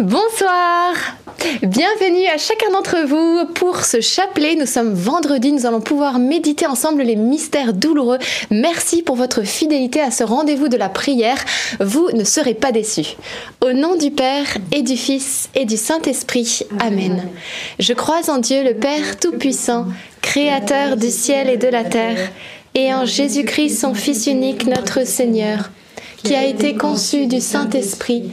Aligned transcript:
Bonsoir 0.00 0.92
Bienvenue 1.62 2.26
à 2.26 2.36
chacun 2.36 2.70
d'entre 2.72 3.06
vous 3.06 3.46
pour 3.54 3.84
ce 3.84 4.00
chapelet. 4.00 4.56
Nous 4.56 4.66
sommes 4.66 4.92
vendredi, 4.92 5.52
nous 5.52 5.66
allons 5.66 5.80
pouvoir 5.80 6.18
méditer 6.18 6.66
ensemble 6.66 7.02
les 7.02 7.14
mystères 7.14 7.72
douloureux. 7.72 8.18
Merci 8.50 9.02
pour 9.02 9.14
votre 9.14 9.42
fidélité 9.42 10.00
à 10.00 10.10
ce 10.10 10.24
rendez-vous 10.24 10.66
de 10.66 10.76
la 10.76 10.88
prière. 10.88 11.36
Vous 11.78 12.10
ne 12.12 12.24
serez 12.24 12.54
pas 12.54 12.72
déçus. 12.72 13.16
Au 13.60 13.72
nom 13.72 13.94
du 13.94 14.10
Père 14.10 14.46
et 14.72 14.82
du 14.82 14.96
Fils 14.96 15.48
et 15.54 15.64
du 15.64 15.76
Saint-Esprit. 15.76 16.62
Amen. 16.80 17.28
Je 17.78 17.92
crois 17.92 18.28
en 18.28 18.38
Dieu 18.38 18.64
le 18.64 18.74
Père 18.74 19.20
Tout-Puissant, 19.20 19.86
Créateur 20.22 20.96
du 20.96 21.10
ciel 21.10 21.48
et 21.48 21.56
de 21.56 21.68
la 21.68 21.84
terre, 21.84 22.18
et 22.74 22.92
en 22.92 23.04
Jésus-Christ, 23.04 23.80
son 23.80 23.94
Fils 23.94 24.26
unique, 24.26 24.66
notre 24.66 25.06
Seigneur, 25.06 25.70
qui 26.24 26.34
a 26.34 26.44
été 26.44 26.74
conçu 26.74 27.26
du 27.26 27.40
Saint-Esprit 27.40 28.32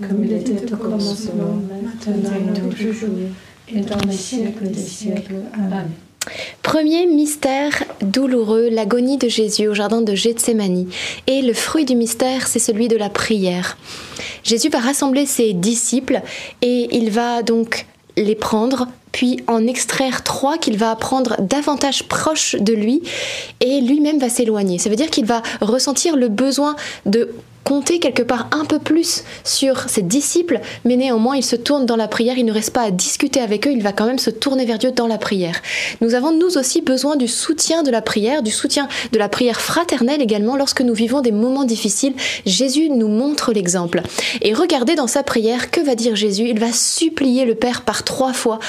comme 0.00 0.24
il 0.24 0.32
était 0.32 0.72
au 0.72 0.76
commencement, 0.76 1.60
maintenant 2.04 2.30
et 2.54 2.74
toujours, 2.74 3.08
et 3.68 3.80
dans 3.80 4.08
les 4.08 4.16
siècles 4.16 4.68
des 4.68 4.80
siècles. 4.80 5.34
Amen. 5.54 5.90
Premier 6.62 7.06
mystère 7.06 7.84
douloureux, 8.02 8.68
l'agonie 8.68 9.16
de 9.16 9.28
Jésus 9.28 9.68
au 9.68 9.74
jardin 9.74 10.02
de 10.02 10.14
Gethsémanie. 10.14 10.88
Et 11.26 11.42
le 11.42 11.52
fruit 11.52 11.84
du 11.84 11.94
mystère, 11.94 12.48
c'est 12.48 12.58
celui 12.58 12.88
de 12.88 12.96
la 12.96 13.08
prière. 13.08 13.76
Jésus 14.42 14.68
va 14.68 14.80
rassembler 14.80 15.26
ses 15.26 15.52
disciples 15.52 16.20
et 16.62 16.88
il 16.96 17.10
va 17.10 17.42
donc 17.42 17.86
les 18.16 18.34
prendre, 18.34 18.88
puis 19.12 19.40
en 19.46 19.66
extraire 19.66 20.24
trois 20.24 20.58
qu'il 20.58 20.76
va 20.76 20.96
prendre 20.96 21.36
davantage 21.40 22.04
proches 22.04 22.56
de 22.56 22.72
lui 22.72 23.02
et 23.60 23.80
lui-même 23.80 24.18
va 24.18 24.28
s'éloigner. 24.28 24.78
Ça 24.78 24.90
veut 24.90 24.96
dire 24.96 25.10
qu'il 25.10 25.26
va 25.26 25.42
ressentir 25.60 26.16
le 26.16 26.28
besoin 26.28 26.76
de 27.04 27.30
compter 27.66 27.98
quelque 27.98 28.22
part 28.22 28.48
un 28.52 28.64
peu 28.64 28.78
plus 28.78 29.24
sur 29.42 29.88
ses 29.88 30.02
disciples, 30.02 30.60
mais 30.84 30.94
néanmoins 30.94 31.34
il 31.34 31.42
se 31.42 31.56
tourne 31.56 31.84
dans 31.84 31.96
la 31.96 32.06
prière, 32.06 32.38
il 32.38 32.46
ne 32.46 32.52
reste 32.52 32.72
pas 32.72 32.82
à 32.82 32.90
discuter 32.92 33.40
avec 33.40 33.66
eux, 33.66 33.72
il 33.72 33.82
va 33.82 33.90
quand 33.90 34.06
même 34.06 34.20
se 34.20 34.30
tourner 34.30 34.64
vers 34.64 34.78
Dieu 34.78 34.92
dans 34.92 35.08
la 35.08 35.18
prière. 35.18 35.60
Nous 36.00 36.14
avons 36.14 36.30
nous 36.30 36.56
aussi 36.58 36.80
besoin 36.80 37.16
du 37.16 37.26
soutien 37.26 37.82
de 37.82 37.90
la 37.90 38.02
prière, 38.02 38.44
du 38.44 38.52
soutien 38.52 38.86
de 39.10 39.18
la 39.18 39.28
prière 39.28 39.60
fraternelle 39.60 40.22
également 40.22 40.56
lorsque 40.56 40.80
nous 40.80 40.94
vivons 40.94 41.22
des 41.22 41.32
moments 41.32 41.64
difficiles. 41.64 42.14
Jésus 42.46 42.88
nous 42.88 43.08
montre 43.08 43.52
l'exemple. 43.52 44.00
Et 44.42 44.54
regardez 44.54 44.94
dans 44.94 45.08
sa 45.08 45.24
prière, 45.24 45.72
que 45.72 45.80
va 45.80 45.96
dire 45.96 46.14
Jésus? 46.14 46.46
Il 46.48 46.60
va 46.60 46.70
supplier 46.72 47.44
le 47.44 47.56
Père 47.56 47.82
par 47.82 48.04
trois 48.04 48.32
fois 48.32 48.60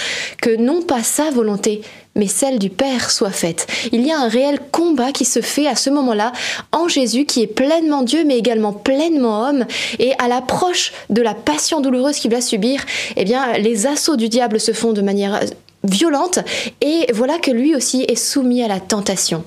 que 0.42 0.56
non 0.56 0.82
pas 0.82 1.04
sa 1.04 1.30
volonté, 1.30 1.82
mais 2.18 2.28
celle 2.28 2.60
du 2.60 2.70
Père 2.70 3.10
soit 3.10 3.32
faite. 3.32 3.68
Il 3.92 4.06
y 4.06 4.12
a 4.12 4.20
un 4.20 4.28
réel 4.28 4.60
combat 4.72 5.12
qui 5.12 5.26
se 5.26 5.42
fait 5.42 5.68
à 5.68 5.76
ce 5.76 5.90
moment-là 5.90 6.34
en 6.72 6.88
Jésus 6.88 7.26
qui 7.26 7.44
est 7.44 7.48
pleinement 7.48 8.04
Dieu 8.04 8.24
mais 8.26 8.38
également 8.38 8.74
pleinement 8.74 9.48
homme 9.48 9.66
et 10.00 10.12
à 10.20 10.28
l'approche 10.28 10.94
de 11.10 11.22
la 11.22 11.34
passion 11.34 11.82
douloureuse 11.82 12.18
qu'il 12.18 12.32
va 12.32 12.42
subir, 12.42 12.82
eh 13.16 13.24
bien 13.24 13.54
les 13.54 13.88
assauts 13.88 14.16
du 14.18 14.30
diable 14.30 14.60
se 14.60 14.74
font 14.74 14.94
de 14.94 15.02
manière 15.02 15.40
violente 15.84 16.40
et 16.82 17.08
voilà 17.14 17.38
que 17.40 17.52
lui 17.52 17.76
aussi 17.76 18.04
est 18.08 18.16
soumis 18.16 18.64
à 18.64 18.68
la 18.68 18.80
tentation. 18.80 19.44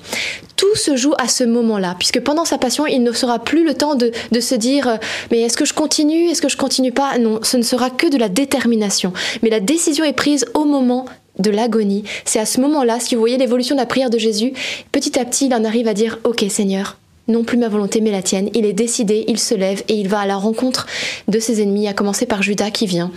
Tout 0.55 0.75
se 0.75 0.95
joue 0.95 1.13
à 1.17 1.27
ce 1.27 1.43
moment-là, 1.43 1.95
puisque 1.97 2.19
pendant 2.21 2.45
sa 2.45 2.59
passion, 2.59 2.85
il 2.85 3.01
ne 3.01 3.11
sera 3.11 3.39
plus 3.39 3.65
le 3.65 3.73
temps 3.73 3.95
de, 3.95 4.11
de 4.31 4.39
se 4.39 4.53
dire 4.53 4.87
euh, 4.87 4.95
mais 5.31 5.41
est-ce 5.41 5.57
que 5.57 5.65
je 5.65 5.73
continue, 5.73 6.29
est-ce 6.29 6.41
que 6.41 6.49
je 6.49 6.57
continue 6.57 6.91
pas? 6.91 7.17
Non, 7.17 7.39
ce 7.41 7.57
ne 7.57 7.63
sera 7.63 7.89
que 7.89 8.07
de 8.07 8.17
la 8.17 8.29
détermination. 8.29 9.11
Mais 9.41 9.49
la 9.49 9.59
décision 9.59 10.05
est 10.05 10.13
prise 10.13 10.45
au 10.53 10.65
moment 10.65 11.05
de 11.39 11.51
l'agonie. 11.51 12.03
C'est 12.25 12.39
à 12.39 12.45
ce 12.45 12.61
moment-là, 12.61 12.99
si 12.99 13.15
vous 13.15 13.21
voyez 13.21 13.37
l'évolution 13.37 13.75
de 13.75 13.81
la 13.81 13.85
prière 13.85 14.09
de 14.09 14.17
Jésus, 14.17 14.53
petit 14.91 15.19
à 15.19 15.25
petit, 15.25 15.47
il 15.47 15.53
en 15.53 15.63
arrive 15.63 15.87
à 15.87 15.93
dire 15.93 16.19
Ok, 16.23 16.45
Seigneur, 16.49 16.97
non 17.31 17.43
plus 17.43 17.57
ma 17.57 17.69
volonté 17.69 18.01
mais 18.01 18.11
la 18.11 18.21
tienne. 18.21 18.49
Il 18.53 18.65
est 18.65 18.73
décidé, 18.73 19.25
il 19.27 19.39
se 19.39 19.55
lève 19.55 19.83
et 19.87 19.95
il 19.95 20.07
va 20.07 20.19
à 20.19 20.25
la 20.25 20.35
rencontre 20.35 20.85
de 21.27 21.39
ses 21.39 21.61
ennemis, 21.61 21.87
à 21.87 21.93
commencer 21.93 22.25
par 22.25 22.43
Judas 22.43 22.71
qui 22.71 22.85
vient. 22.85 23.11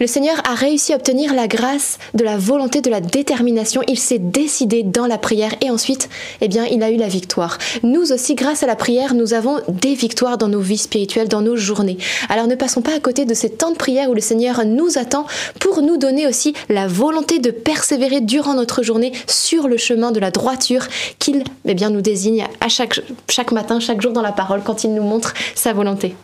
Le 0.00 0.06
Seigneur 0.06 0.36
a 0.48 0.54
réussi 0.54 0.92
à 0.92 0.96
obtenir 0.96 1.34
la 1.34 1.46
grâce 1.46 1.98
de 2.14 2.24
la 2.24 2.36
volonté, 2.36 2.80
de 2.80 2.90
la 2.90 3.00
détermination. 3.00 3.82
Il 3.88 3.98
s'est 3.98 4.18
décidé 4.18 4.82
dans 4.82 5.06
la 5.06 5.18
prière 5.18 5.54
et 5.60 5.70
ensuite, 5.70 6.08
eh 6.40 6.48
bien, 6.48 6.64
il 6.66 6.82
a 6.82 6.90
eu 6.90 6.96
la 6.96 7.08
victoire. 7.08 7.58
Nous 7.82 8.12
aussi, 8.12 8.34
grâce 8.34 8.62
à 8.62 8.66
la 8.66 8.76
prière, 8.76 9.14
nous 9.14 9.34
avons 9.34 9.60
des 9.68 9.94
victoires 9.94 10.38
dans 10.38 10.48
nos 10.48 10.60
vies 10.60 10.78
spirituelles, 10.78 11.28
dans 11.28 11.42
nos 11.42 11.56
journées. 11.56 11.98
Alors 12.28 12.46
ne 12.46 12.54
passons 12.54 12.82
pas 12.82 12.94
à 12.94 13.00
côté 13.00 13.24
de 13.24 13.34
ces 13.34 13.50
temps 13.50 13.70
de 13.70 13.76
prière 13.76 14.10
où 14.10 14.14
le 14.14 14.20
Seigneur 14.20 14.64
nous 14.64 14.98
attend 14.98 15.26
pour 15.60 15.82
nous 15.82 15.96
donner 15.96 16.26
aussi 16.26 16.54
la 16.68 16.86
volonté 16.86 17.38
de 17.38 17.50
persévérer 17.50 18.20
durant 18.20 18.54
notre 18.54 18.82
journée 18.82 19.12
sur 19.26 19.68
le 19.68 19.76
chemin 19.76 20.12
de 20.12 20.20
la 20.20 20.30
droiture 20.30 20.86
qu'il 21.18 21.44
eh 21.66 21.74
bien, 21.74 21.90
nous 21.90 22.00
désigne 22.00 22.46
à 22.60 22.68
chaque, 22.68 23.00
chaque 23.28 23.43
matin, 23.52 23.80
chaque 23.80 24.00
jour 24.00 24.12
dans 24.12 24.22
la 24.22 24.32
parole, 24.32 24.62
quand 24.62 24.84
il 24.84 24.94
nous 24.94 25.02
montre 25.02 25.34
sa 25.54 25.72
volonté. 25.72 26.14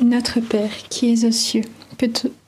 Notre 0.00 0.40
Père 0.40 0.70
qui 0.88 1.12
es 1.12 1.24
aux 1.24 1.32
cieux, 1.32 1.64
que, 1.98 2.06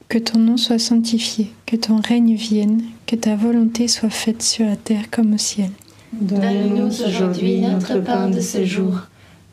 que 0.08 0.18
ton 0.18 0.38
nom 0.38 0.56
soit 0.56 0.78
sanctifié, 0.78 1.52
que 1.64 1.76
ton 1.76 2.00
règne 2.00 2.34
vienne, 2.34 2.82
que 3.06 3.16
ta 3.16 3.36
volonté 3.36 3.88
soit 3.88 4.10
faite 4.10 4.42
sur 4.42 4.66
la 4.66 4.76
terre 4.76 5.10
comme 5.10 5.34
au 5.34 5.38
ciel. 5.38 5.70
Donne-nous 6.12 7.02
aujourd'hui 7.04 7.60
notre 7.60 7.98
pain 8.00 8.28
de 8.28 8.40
ce 8.40 8.64
jour. 8.64 9.00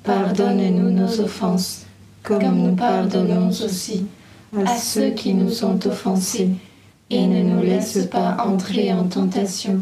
Pardonne-nous 0.04 0.92
nos 0.92 1.20
offenses, 1.20 1.86
comme 2.24 2.58
nous 2.58 2.76
pardonnons 2.76 3.50
aussi 3.50 4.06
à 4.66 4.78
ceux 4.78 5.12
qui 5.12 5.34
nous 5.34 5.64
ont 5.64 5.80
offensés. 5.86 6.50
Et 7.10 7.28
ne 7.28 7.44
nous 7.44 7.62
laisse 7.62 8.08
pas 8.10 8.38
entrer 8.40 8.92
en 8.92 9.04
tentation, 9.04 9.82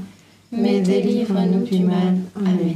mais 0.51 0.81
délivre-nous 0.81 1.63
du 1.63 1.79
mal. 1.79 2.17
Amen. 2.35 2.75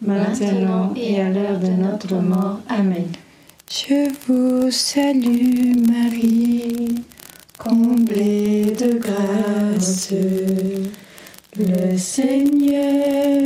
maintenant 0.00 0.92
et 0.96 1.20
à 1.20 1.30
l'heure 1.30 1.58
de 1.58 1.68
notre 1.68 2.14
mort. 2.16 2.60
Amen. 2.68 3.06
Je 3.70 4.08
vous 4.26 4.70
salue 4.70 5.74
Marie, 5.90 6.94
comblée 7.58 8.66
de 8.78 8.98
grâce. 8.98 10.12
Le 11.58 11.96
Seigneur 11.96 13.42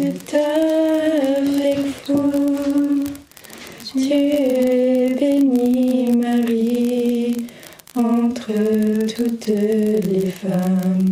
est 0.00 0.34
avec 0.34 1.78
vous. 2.08 3.04
Tu 3.86 4.12
es 4.12 5.14
bénie 5.18 6.12
Marie 6.12 7.36
entre 7.96 8.52
toutes 9.14 9.46
les 9.46 10.30
femmes. 10.30 11.08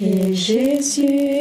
Et 0.00 0.34
Jésus, 0.34 1.39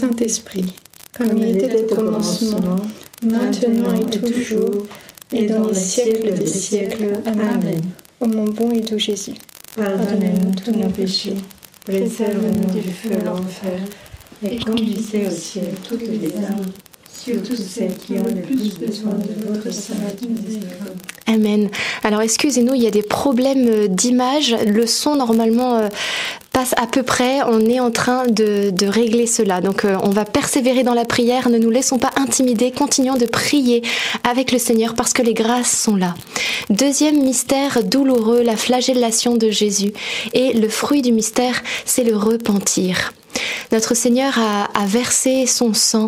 Saint-Esprit, 0.00 0.64
comme 1.14 1.36
il 1.36 1.58
était 1.58 1.92
au 1.92 1.94
commencement, 1.94 2.76
maintenant 3.22 3.94
et 4.00 4.06
toujours, 4.06 4.86
et 5.30 5.46
dans 5.46 5.68
les 5.68 5.74
siècles 5.74 6.32
des 6.32 6.46
siècles. 6.46 7.20
Amen. 7.26 7.82
Ô 8.18 8.26
mon 8.26 8.44
bon 8.44 8.70
et 8.70 8.80
doux 8.80 8.98
Jésus, 8.98 9.34
Pardonnez-nous 9.76 10.54
tous 10.54 10.70
nos 10.70 10.88
péchés, 10.88 11.34
préserve-nous 11.84 12.80
du 12.80 12.90
feu 12.90 13.10
de 13.10 13.26
l'enfer, 13.26 13.78
et 14.42 14.58
conduisez 14.58 15.26
au 15.26 15.30
ciel 15.30 15.68
toutes 15.86 16.08
les 16.08 16.34
âmes, 16.36 16.72
surtout 17.12 17.56
celles 17.56 17.94
qui 17.94 18.12
ont 18.12 18.24
le 18.24 18.40
plus 18.40 18.78
besoin 18.78 19.12
de 19.12 19.52
votre 19.52 19.70
sainte 19.70 20.22
miséricorde. 20.22 20.96
Amen. 21.26 21.68
Alors 22.02 22.22
excusez-nous, 22.22 22.74
il 22.74 22.82
y 22.82 22.86
a 22.86 22.90
des 22.90 23.02
problèmes 23.02 23.68
euh, 23.68 23.86
d'image. 23.86 24.56
Le 24.66 24.86
son 24.86 25.14
normalement 25.14 25.76
euh, 25.76 25.88
passe 26.52 26.74
à 26.76 26.86
peu 26.86 27.02
près. 27.02 27.42
On 27.42 27.60
est 27.60 27.80
en 27.80 27.90
train 27.90 28.26
de, 28.26 28.70
de 28.70 28.86
régler 28.86 29.26
cela. 29.26 29.60
Donc 29.60 29.84
euh, 29.84 29.96
on 30.02 30.10
va 30.10 30.24
persévérer 30.24 30.82
dans 30.82 30.94
la 30.94 31.04
prière. 31.04 31.48
Ne 31.48 31.58
nous 31.58 31.70
laissons 31.70 31.98
pas 31.98 32.10
intimider. 32.16 32.70
Continuons 32.70 33.16
de 33.16 33.26
prier 33.26 33.82
avec 34.24 34.52
le 34.52 34.58
Seigneur 34.58 34.94
parce 34.94 35.12
que 35.12 35.22
les 35.22 35.34
grâces 35.34 35.76
sont 35.76 35.96
là. 35.96 36.14
Deuxième 36.68 37.22
mystère 37.22 37.82
douloureux, 37.84 38.42
la 38.42 38.56
flagellation 38.56 39.36
de 39.36 39.50
Jésus. 39.50 39.92
Et 40.32 40.52
le 40.52 40.68
fruit 40.68 41.02
du 41.02 41.12
mystère, 41.12 41.62
c'est 41.84 42.04
le 42.04 42.16
repentir. 42.16 43.12
Notre 43.72 43.94
Seigneur 43.94 44.36
a, 44.38 44.68
versé 44.86 45.46
son 45.46 45.74
sang. 45.74 46.06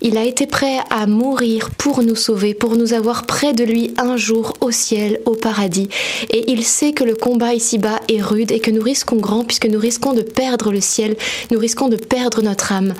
Il 0.00 0.16
a 0.16 0.24
été 0.24 0.46
prêt 0.46 0.78
à 0.90 1.06
mourir 1.06 1.70
pour 1.76 2.02
nous 2.02 2.14
sauver, 2.14 2.54
pour 2.54 2.76
nous 2.76 2.92
avoir 2.92 3.26
près 3.26 3.52
de 3.52 3.64
lui 3.64 3.92
un 3.98 4.16
jour 4.16 4.52
au 4.60 4.70
ciel, 4.70 5.20
au 5.24 5.32
paradis. 5.32 5.88
Et 6.30 6.52
il 6.52 6.64
sait 6.64 6.92
que 6.92 7.02
le 7.02 7.16
combat 7.16 7.54
ici-bas 7.54 7.98
est 8.08 8.22
rude 8.22 8.52
et 8.52 8.60
que 8.60 8.70
nous 8.70 8.82
risquons 8.82 9.16
grand 9.16 9.42
puisque 9.42 9.66
nous 9.66 9.80
risquons 9.80 10.12
de 10.12 10.22
perdre 10.22 10.70
le 10.70 10.80
ciel, 10.80 11.16
nous 11.50 11.58
risquons 11.58 11.88
de 11.88 11.96
perdre 11.96 12.42
notre 12.42 12.70
âme. 12.72 12.94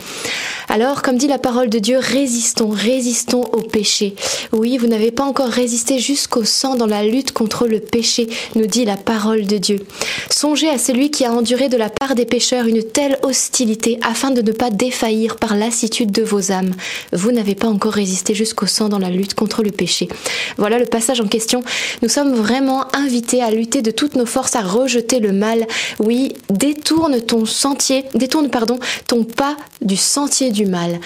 Alors, 0.68 1.02
comme 1.02 1.16
dit 1.16 1.28
la 1.28 1.38
parole 1.38 1.68
de 1.68 1.78
Dieu, 1.78 1.98
résistons, 1.98 2.70
résistons 2.70 3.42
au 3.52 3.60
péché. 3.60 4.14
Oui, 4.52 4.78
vous 4.78 4.86
n'avez 4.86 5.10
pas 5.10 5.24
encore 5.24 5.48
résisté 5.48 5.98
jusqu'au 5.98 6.44
sang 6.44 6.76
dans 6.76 6.86
la 6.86 7.04
lutte 7.04 7.32
contre 7.32 7.66
le 7.66 7.80
péché, 7.80 8.28
nous 8.54 8.66
dit 8.66 8.84
la 8.84 8.96
parole 8.96 9.46
de 9.46 9.58
Dieu. 9.58 9.84
Songez 10.30 10.68
à 10.68 10.78
celui 10.78 11.10
qui 11.10 11.24
a 11.24 11.32
enduré 11.32 11.68
de 11.68 11.76
la 11.76 11.90
part 11.90 12.14
des 12.14 12.24
pécheurs 12.24 12.66
une 12.66 12.82
telle 12.82 13.18
hostilité 13.22 13.98
afin 14.02 14.30
de 14.30 14.42
ne 14.42 14.52
pas 14.52 14.70
défaillir 14.70 15.36
par 15.36 15.56
lassitude 15.56 16.10
de 16.10 16.22
vos 16.22 16.52
âmes. 16.52 16.72
Vous 17.12 17.32
n'avez 17.32 17.54
pas 17.54 17.68
encore 17.68 17.92
résisté 17.92 18.34
jusqu'au 18.34 18.66
sang 18.66 18.88
dans 18.88 18.98
la 18.98 19.10
lutte 19.10 19.34
contre 19.34 19.62
le 19.62 19.70
péché. 19.70 20.08
Voilà 20.56 20.78
le 20.78 20.86
passage 20.86 21.20
en 21.20 21.26
question. 21.26 21.62
Nous 22.02 22.08
sommes 22.08 22.34
vraiment 22.34 22.84
invités 22.94 23.42
à 23.42 23.50
lutter 23.50 23.82
de 23.82 23.90
toutes 23.90 24.16
nos 24.16 24.26
forces, 24.26 24.56
à 24.56 24.62
rejeter 24.62 25.20
le 25.20 25.32
mal. 25.32 25.66
Oui, 25.98 26.34
détourne 26.48 27.20
ton 27.20 27.44
sentier, 27.46 28.04
détourne, 28.14 28.50
pardon, 28.50 28.78
ton 29.06 29.24
pas 29.24 29.56
du 29.82 29.96
sentier 29.96 30.50
du 30.50 30.66
mal. 30.66 31.00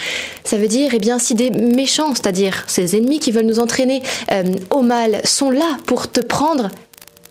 Ça 0.44 0.56
veut 0.56 0.68
dire, 0.68 0.90
eh 0.92 0.98
bien, 0.98 1.18
si 1.18 1.34
des 1.34 1.50
méchants, 1.50 2.14
c'est-à-dire 2.14 2.64
ces 2.66 2.96
ennemis 2.96 3.18
qui 3.18 3.32
veulent 3.32 3.46
nous 3.46 3.60
entraîner 3.60 4.02
euh, 4.30 4.42
au 4.70 4.82
mal, 4.82 5.20
sont 5.24 5.50
là 5.50 5.78
pour 5.86 6.10
te 6.10 6.20
prendre, 6.20 6.70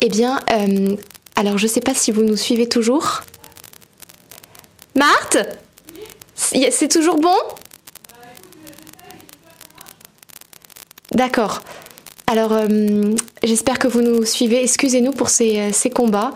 eh 0.02 0.10
bien, 0.10 0.40
euh, 0.52 0.96
alors 1.36 1.58
je 1.58 1.66
ne 1.66 1.70
sais 1.70 1.82
pas 1.82 1.94
si 1.94 2.12
vous 2.12 2.24
nous 2.24 2.38
suivez 2.38 2.68
toujours. 2.68 3.24
Marthe? 4.96 5.38
C'est 6.36 6.88
toujours 6.88 7.18
bon? 7.20 7.36
D'accord. 11.12 11.62
Alors, 12.28 12.54
euh, 12.54 13.14
j'espère 13.44 13.78
que 13.80 13.88
vous 13.88 14.02
nous 14.02 14.26
suivez. 14.26 14.64
Excusez-nous 14.64 15.12
pour 15.12 15.30
ces, 15.30 15.72
ces 15.72 15.90
combats. 15.90 16.34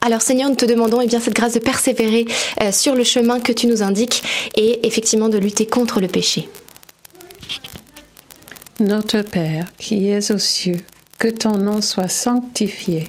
Alors 0.00 0.22
Seigneur, 0.22 0.48
nous 0.48 0.56
te 0.56 0.64
demandons 0.64 1.00
eh 1.00 1.06
bien, 1.06 1.20
cette 1.20 1.34
grâce 1.34 1.54
de 1.54 1.58
persévérer 1.58 2.26
euh, 2.62 2.72
sur 2.72 2.94
le 2.94 3.04
chemin 3.04 3.40
que 3.40 3.52
tu 3.52 3.66
nous 3.66 3.82
indiques 3.82 4.22
et 4.54 4.86
effectivement 4.86 5.28
de 5.28 5.38
lutter 5.38 5.66
contre 5.66 6.00
le 6.00 6.08
péché. 6.08 6.48
Notre 8.80 9.22
Père 9.22 9.66
qui 9.76 10.08
es 10.08 10.30
aux 10.30 10.38
cieux, 10.38 10.78
que 11.18 11.28
ton 11.28 11.56
nom 11.56 11.82
soit 11.82 12.08
sanctifié, 12.08 13.08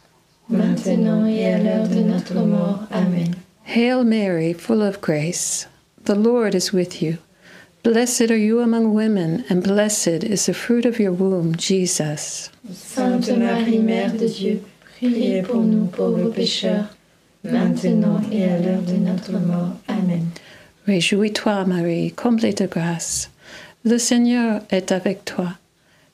maintenant 0.51 1.25
et 1.25 1.45
à 1.45 1.57
l'heure 1.57 1.87
de 1.87 2.01
notre 2.01 2.35
mort. 2.35 2.79
Amen. 2.91 3.35
Hail 3.65 4.03
Mary, 4.03 4.53
full 4.53 4.81
of 4.81 5.01
grace, 5.01 5.67
the 6.05 6.15
Lord 6.15 6.55
is 6.55 6.73
with 6.73 7.01
you. 7.01 7.17
Blessed 7.83 8.29
are 8.29 8.37
you 8.37 8.59
among 8.59 8.93
women, 8.93 9.43
and 9.49 9.63
blessed 9.63 10.23
is 10.23 10.45
the 10.45 10.53
fruit 10.53 10.85
of 10.85 10.99
your 10.99 11.13
womb, 11.13 11.55
Jesus. 11.55 12.51
Sainte 12.71 13.35
Marie, 13.37 13.79
Mère 13.79 14.17
de 14.17 14.27
Dieu, 14.27 14.61
priez 14.99 15.41
pour 15.41 15.61
nous 15.61 15.85
pauvres 15.85 16.29
pécheurs 16.31 16.89
maintenant 17.43 18.21
et 18.31 18.43
à 18.45 18.59
l'heure 18.59 18.81
de 18.81 18.93
notre 18.93 19.31
mort. 19.31 19.75
Amen. 19.87 20.27
Réjouis-toi, 20.87 21.65
Marie, 21.65 22.11
comblée 22.11 22.53
de 22.53 22.65
grâce. 22.65 23.31
Le 23.83 23.97
Seigneur 23.97 24.61
est 24.69 24.91
avec 24.91 25.25
toi. 25.25 25.53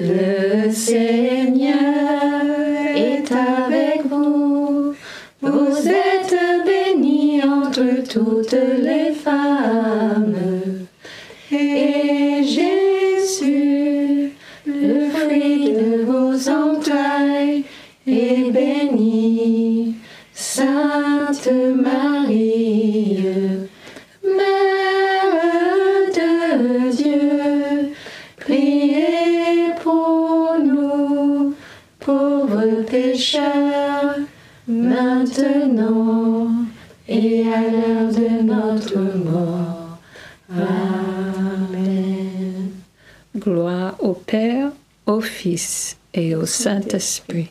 le 0.00 0.70
Seigneur 0.70 1.76
est 2.94 3.30
avec 3.32 4.06
vous. 4.08 4.94
Vous 5.42 5.88
êtes 5.88 6.36
bénie 6.64 7.42
entre 7.42 8.02
toutes 8.08 8.52
les 8.52 9.12
femmes. 9.12 10.34
Gloire 43.40 43.96
au 44.00 44.12
Père, 44.12 44.70
au 45.06 45.20
Fils 45.20 45.96
et 46.12 46.34
au 46.34 46.44
Saint-Esprit. 46.44 47.50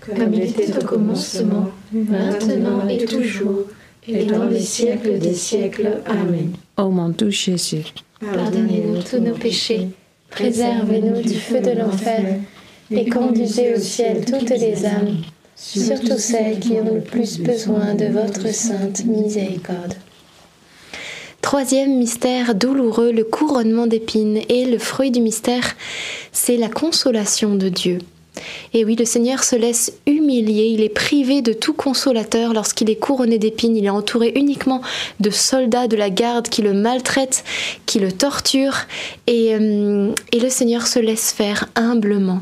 Comme 0.00 0.34
il 0.34 0.42
était 0.42 0.76
au 0.76 0.84
commencement, 0.84 1.70
maintenant 1.92 2.88
et 2.88 3.04
toujours, 3.04 3.64
et 4.06 4.24
dans 4.24 4.46
les 4.46 4.60
siècles 4.60 5.18
des 5.18 5.34
siècles. 5.34 6.00
Amen. 6.06 6.52
Ô 6.76 6.88
mon 6.88 7.10
doux 7.10 7.30
Jésus, 7.30 7.84
Pardonnez-nous 8.20 9.02
tous 9.02 9.18
nos 9.18 9.34
péchés, 9.34 9.88
préservez-nous 10.30 11.22
du 11.22 11.34
feu 11.34 11.60
de 11.60 11.78
l'enfer, 11.78 12.38
et 12.90 13.08
conduisez 13.08 13.74
au 13.74 13.78
ciel 13.78 14.24
toutes 14.24 14.50
les 14.50 14.84
âmes, 14.86 15.18
surtout 15.54 16.18
celles 16.18 16.58
qui 16.58 16.72
ont 16.72 16.94
le 16.94 17.00
plus 17.00 17.38
besoin 17.38 17.94
de 17.94 18.06
votre 18.06 18.52
sainte 18.52 19.04
miséricorde. 19.04 19.94
Troisième 21.48 21.96
mystère 21.96 22.54
douloureux, 22.54 23.10
le 23.10 23.24
couronnement 23.24 23.86
d'épines. 23.86 24.42
Et 24.50 24.66
le 24.66 24.76
fruit 24.76 25.10
du 25.10 25.22
mystère, 25.22 25.76
c'est 26.30 26.58
la 26.58 26.68
consolation 26.68 27.54
de 27.54 27.70
Dieu. 27.70 28.00
Et 28.74 28.84
oui, 28.84 28.96
le 28.96 29.06
Seigneur 29.06 29.42
se 29.42 29.56
laisse 29.56 29.94
humilier, 30.06 30.64
il 30.64 30.82
est 30.82 30.90
privé 30.90 31.40
de 31.40 31.54
tout 31.54 31.72
consolateur 31.72 32.52
lorsqu'il 32.52 32.90
est 32.90 32.96
couronné 32.96 33.38
d'épines, 33.38 33.74
il 33.78 33.86
est 33.86 33.88
entouré 33.88 34.30
uniquement 34.36 34.82
de 35.20 35.30
soldats 35.30 35.88
de 35.88 35.96
la 35.96 36.10
garde 36.10 36.48
qui 36.48 36.60
le 36.60 36.74
maltraitent, 36.74 37.42
qui 37.86 37.98
le 37.98 38.12
torturent, 38.12 38.86
et, 39.26 39.54
euh, 39.54 40.12
et 40.32 40.40
le 40.40 40.50
Seigneur 40.50 40.86
se 40.86 40.98
laisse 40.98 41.32
faire 41.32 41.70
humblement. 41.76 42.40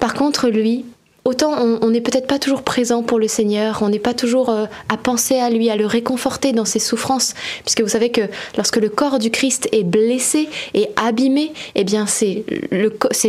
Par 0.00 0.14
contre, 0.14 0.48
lui, 0.48 0.84
Autant 1.24 1.52
on 1.56 1.90
n'est 1.90 2.00
peut-être 2.00 2.26
pas 2.26 2.40
toujours 2.40 2.62
présent 2.62 3.04
pour 3.04 3.20
le 3.20 3.28
Seigneur, 3.28 3.78
on 3.82 3.88
n'est 3.88 4.00
pas 4.00 4.12
toujours 4.12 4.50
euh, 4.50 4.64
à 4.88 4.96
penser 4.96 5.38
à 5.38 5.50
lui, 5.50 5.70
à 5.70 5.76
le 5.76 5.86
réconforter 5.86 6.50
dans 6.50 6.64
ses 6.64 6.80
souffrances, 6.80 7.34
puisque 7.64 7.80
vous 7.80 7.90
savez 7.90 8.10
que 8.10 8.22
lorsque 8.56 8.78
le 8.78 8.88
corps 8.88 9.20
du 9.20 9.30
Christ 9.30 9.68
est 9.70 9.84
blessé 9.84 10.48
et 10.74 10.88
abîmé, 10.96 11.52
eh 11.76 11.84
bien 11.84 12.06
c'est 12.08 12.44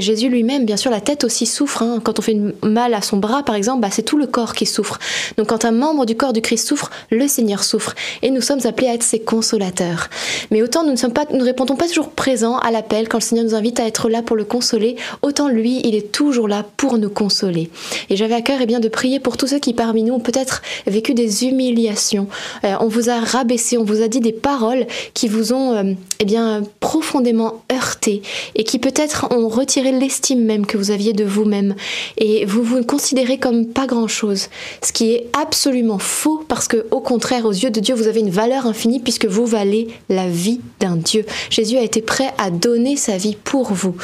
Jésus 0.02 0.30
lui-même, 0.30 0.66
bien 0.66 0.76
sûr 0.76 0.90
la 0.90 1.02
tête 1.02 1.24
aussi 1.24 1.46
souffre. 1.46 1.84
Hein. 1.84 2.00
Quand 2.04 2.18
on 2.18 2.24
fait 2.24 2.36
mal 2.64 2.96
à 2.96 3.04
son 3.04 3.18
bras 3.18 3.44
par 3.44 3.54
exemple, 3.54 3.82
bah, 3.82 3.90
c'est 3.92 4.02
tout 4.02 4.18
le 4.18 4.26
corps 4.26 4.54
qui 4.54 4.66
souffre. 4.66 4.98
Donc 5.38 5.50
quand 5.50 5.64
un 5.64 5.72
membre 5.72 6.08
du 6.08 6.16
corps 6.16 6.34
du 6.34 6.42
Christ 6.42 6.68
souffre, 6.68 6.90
le 7.12 7.28
Seigneur 7.28 7.64
souffre, 7.64 7.94
et 8.24 8.32
nous 8.32 8.42
sommes 8.42 8.66
appelés 8.66 8.88
à 8.88 8.96
être 8.96 9.04
ses 9.04 9.20
consolateurs. 9.20 10.10
Mais 10.50 10.64
autant 10.64 10.84
nous 10.84 10.94
ne 10.94 10.98
sommes 10.98 11.14
pas, 11.14 11.26
nous 11.32 11.38
ne 11.38 11.46
répondons 11.46 11.76
pas 11.76 11.88
toujours 11.88 12.10
présents 12.10 12.58
à 12.58 12.72
l'appel 12.72 13.08
quand 13.08 13.20
le 13.20 13.24
Seigneur 13.24 13.46
nous 13.46 13.56
invite 13.56 13.80
à 13.80 13.86
être 13.86 14.10
là 14.10 14.24
pour 14.24 14.36
le 14.36 14.46
consoler, 14.46 14.96
autant 15.22 15.48
lui, 15.48 15.80
il 15.84 15.94
est 15.94 16.12
toujours 16.12 16.48
là 16.48 16.66
pour 16.76 16.98
nous 16.98 17.12
consoler. 17.12 17.70
Et 18.10 18.16
j'avais 18.16 18.36
à 18.36 18.42
cœur 18.42 18.60
eh 18.62 18.66
bien, 18.66 18.80
de 18.80 18.88
prier 18.88 19.20
pour 19.20 19.38
tous 19.38 19.48
ceux 19.48 19.60
qui 19.60 19.74
parmi 19.74 20.04
nous 20.04 20.16
ont 20.16 20.20
peut-être 20.20 20.62
vécu 20.88 21.14
des 21.14 21.46
humiliations. 21.46 22.28
Euh, 22.64 22.76
on 22.80 22.88
vous 22.88 23.10
a 23.10 23.20
rabaissé, 23.20 23.78
on 23.78 23.84
vous 23.84 24.02
a 24.02 24.08
dit 24.08 24.20
des 24.20 24.32
paroles 24.32 24.86
qui 25.14 25.28
vous 25.28 25.54
ont 25.54 25.74
euh, 25.74 25.94
eh 26.20 26.26
bien, 26.26 26.64
profondément 26.80 27.64
heurté 27.72 28.22
et 28.56 28.64
qui 28.64 28.80
peut-être 28.80 29.28
ont 29.32 29.48
retiré 29.48 29.92
l'estime 29.92 30.44
même 30.44 30.66
que 30.66 30.78
vous 30.78 30.92
aviez 30.92 31.14
de 31.14 31.24
vous-même. 31.24 31.76
Et 32.18 32.46
vous 32.46 32.64
vous 32.64 32.84
considérez 32.84 33.38
comme 33.38 33.68
pas 33.68 33.88
grand-chose. 33.88 34.48
Ce 34.82 34.92
qui 34.92 35.12
est 35.12 35.28
absolument 35.34 36.00
faux 36.00 36.44
parce 36.48 36.68
que 36.68 36.86
au 36.92 37.00
contraire, 37.00 37.46
aux 37.46 37.52
yeux 37.52 37.72
de 37.72 37.80
Dieu, 37.80 37.96
vous 37.96 38.08
avez 38.08 38.20
une 38.20 38.30
valeur 38.30 38.66
infinie 38.66 39.00
puisque 39.00 39.26
vous 39.26 39.46
valez 39.46 39.88
la 40.10 40.28
vie 40.28 40.62
d'un 40.80 40.96
Dieu. 40.96 41.26
Jésus 41.50 41.78
a 41.78 41.82
été 41.82 42.02
prêt 42.02 42.34
à 42.38 42.50
donner 42.50 42.96
sa 42.96 43.18
vie 43.18 43.38
pour 43.44 43.74
vous. 43.74 43.96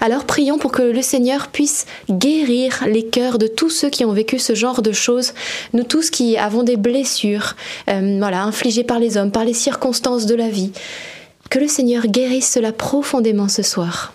Alors 0.00 0.24
prions 0.24 0.58
pour 0.58 0.72
que 0.72 0.82
le 0.82 1.02
Seigneur 1.02 1.48
puisse 1.48 1.86
guérir 2.08 2.84
les 2.98 3.06
cœurs 3.06 3.38
de 3.38 3.46
tous 3.46 3.70
ceux 3.70 3.90
qui 3.90 4.04
ont 4.04 4.12
vécu 4.12 4.40
ce 4.40 4.56
genre 4.56 4.82
de 4.82 4.90
choses, 4.90 5.32
nous 5.72 5.84
tous 5.84 6.10
qui 6.10 6.36
avons 6.36 6.64
des 6.64 6.76
blessures, 6.76 7.54
euh, 7.88 8.16
voilà, 8.18 8.42
infligées 8.42 8.82
par 8.82 8.98
les 8.98 9.16
hommes, 9.16 9.30
par 9.30 9.44
les 9.44 9.54
circonstances 9.54 10.26
de 10.26 10.34
la 10.34 10.48
vie. 10.48 10.72
Que 11.48 11.60
le 11.60 11.68
Seigneur 11.68 12.08
guérisse 12.08 12.50
cela 12.50 12.72
profondément 12.72 13.48
ce 13.48 13.62
soir. 13.62 14.14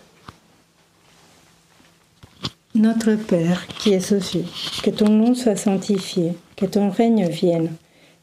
Notre 2.76 3.16
Père 3.16 3.66
qui 3.80 3.94
es 3.94 4.14
aux 4.14 4.20
cieux, 4.20 4.46
que 4.84 4.90
ton 4.90 5.08
nom 5.08 5.34
soit 5.34 5.56
sanctifié, 5.56 6.34
que 6.58 6.66
ton 6.66 6.90
règne 6.90 7.30
vienne, 7.30 7.70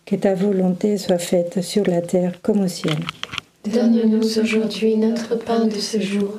que 0.04 0.16
ta 0.16 0.34
volonté 0.34 0.98
soit 0.98 1.18
faite 1.18 1.62
sur 1.62 1.86
la 1.86 2.02
terre 2.02 2.34
comme 2.42 2.60
au 2.60 2.68
ciel. 2.68 2.98
Donne-nous 3.64 4.38
aujourd'hui 4.38 4.96
notre 4.96 5.36
pain 5.36 5.64
de 5.64 5.78
ce 5.78 5.98
jour 6.00 6.34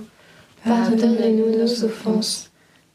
Pardonne-nous 0.63 1.57
nos 1.57 1.83
offenses, 1.85 2.50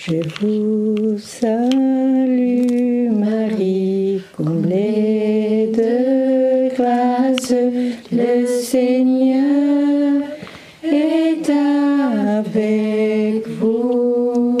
Je 0.00 0.14
vous 0.38 1.18
salue 1.18 3.10
Marie, 3.10 4.22
comblée 4.36 5.72
de 5.76 6.72
grâce, 6.76 7.52
le 8.12 8.46
Seigneur 8.46 10.22
est 10.84 11.50
avec 11.50 13.48
vous. 13.58 14.56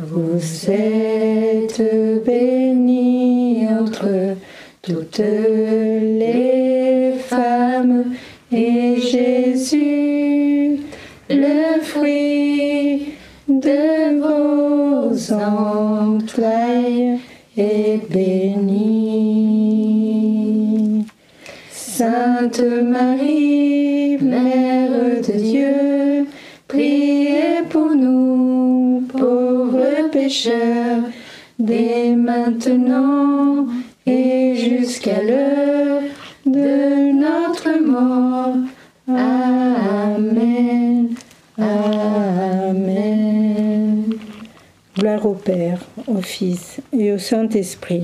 Vous 0.00 0.70
êtes 0.70 1.82
bénie 2.26 3.66
entre 3.70 4.36
toutes 4.82 5.18
les 5.18 7.14
femmes 7.26 8.04
et 8.52 9.00
Jésus, 9.00 10.05
est 17.56 18.10
béni. 18.10 19.06
Sainte 21.70 22.60
Marie, 22.60 24.18
Mère 24.20 25.22
de 25.26 25.32
Dieu, 25.32 26.26
priez 26.68 27.62
pour 27.70 27.94
nous, 27.94 29.06
pauvres 29.08 30.10
pécheurs, 30.12 31.04
dès 31.58 32.14
maintenant 32.14 33.66
et 34.06 34.54
jusqu'à 34.56 35.22
l'heure 35.22 36.02
de 36.44 37.12
notre 37.12 37.80
mort. 37.80 38.56
Amen. 39.08 41.08
Amen. 41.58 43.06
Au 45.24 45.34
Père, 45.34 45.80
au 46.06 46.20
Fils 46.20 46.80
et 46.92 47.12
au 47.12 47.18
Saint-Esprit, 47.18 48.02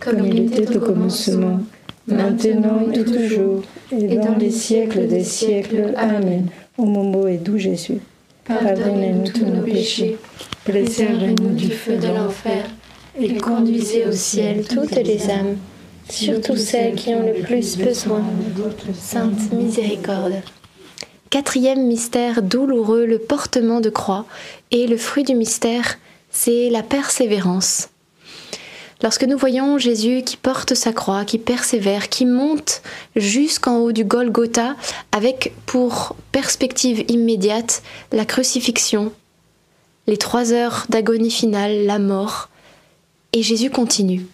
comme 0.00 0.26
il 0.26 0.52
était 0.52 0.76
au 0.76 0.80
commencement, 0.80 1.60
maintenant 2.06 2.80
et 2.92 3.04
toujours, 3.04 3.62
et 3.92 4.16
dans 4.16 4.36
les 4.36 4.50
siècles 4.50 5.06
des 5.06 5.24
siècles. 5.24 5.92
Amen. 5.96 6.48
Au 6.76 6.84
moment 6.84 7.26
et 7.26 7.36
doux 7.36 7.58
Jésus, 7.58 7.98
Pardonnez-nous 8.44 9.30
tous 9.30 9.44
nos 9.44 9.62
péchés, 9.62 10.16
préservez-nous 10.64 11.54
du 11.54 11.70
feu 11.70 11.96
de 11.96 12.08
l'enfer, 12.08 12.64
et 13.20 13.36
conduisez 13.36 14.06
au 14.06 14.12
ciel 14.12 14.64
toutes 14.66 14.96
les 14.96 15.30
âmes, 15.30 15.56
surtout 16.08 16.56
celles 16.56 16.94
qui 16.94 17.10
ont 17.10 17.26
le 17.26 17.42
plus 17.42 17.76
besoin 17.76 18.22
de 18.56 18.94
Sainte 18.94 19.52
miséricorde. 19.52 20.42
Quatrième 21.30 21.86
mystère 21.86 22.40
douloureux, 22.40 23.04
le 23.04 23.18
portement 23.18 23.82
de 23.82 23.90
croix. 23.90 24.24
Et 24.70 24.86
le 24.86 24.96
fruit 24.96 25.24
du 25.24 25.34
mystère, 25.34 25.98
c'est 26.40 26.70
la 26.70 26.84
persévérance. 26.84 27.88
Lorsque 29.02 29.24
nous 29.24 29.36
voyons 29.36 29.76
Jésus 29.76 30.22
qui 30.22 30.36
porte 30.36 30.74
sa 30.74 30.92
croix, 30.92 31.24
qui 31.24 31.36
persévère, 31.38 32.08
qui 32.08 32.26
monte 32.26 32.80
jusqu'en 33.16 33.78
haut 33.78 33.90
du 33.90 34.04
Golgotha 34.04 34.76
avec 35.10 35.52
pour 35.66 36.14
perspective 36.30 37.04
immédiate 37.08 37.82
la 38.12 38.24
crucifixion, 38.24 39.12
les 40.06 40.16
trois 40.16 40.52
heures 40.52 40.86
d'agonie 40.88 41.32
finale, 41.32 41.86
la 41.86 41.98
mort, 41.98 42.50
et 43.32 43.42
Jésus 43.42 43.70
continue. 43.70 44.24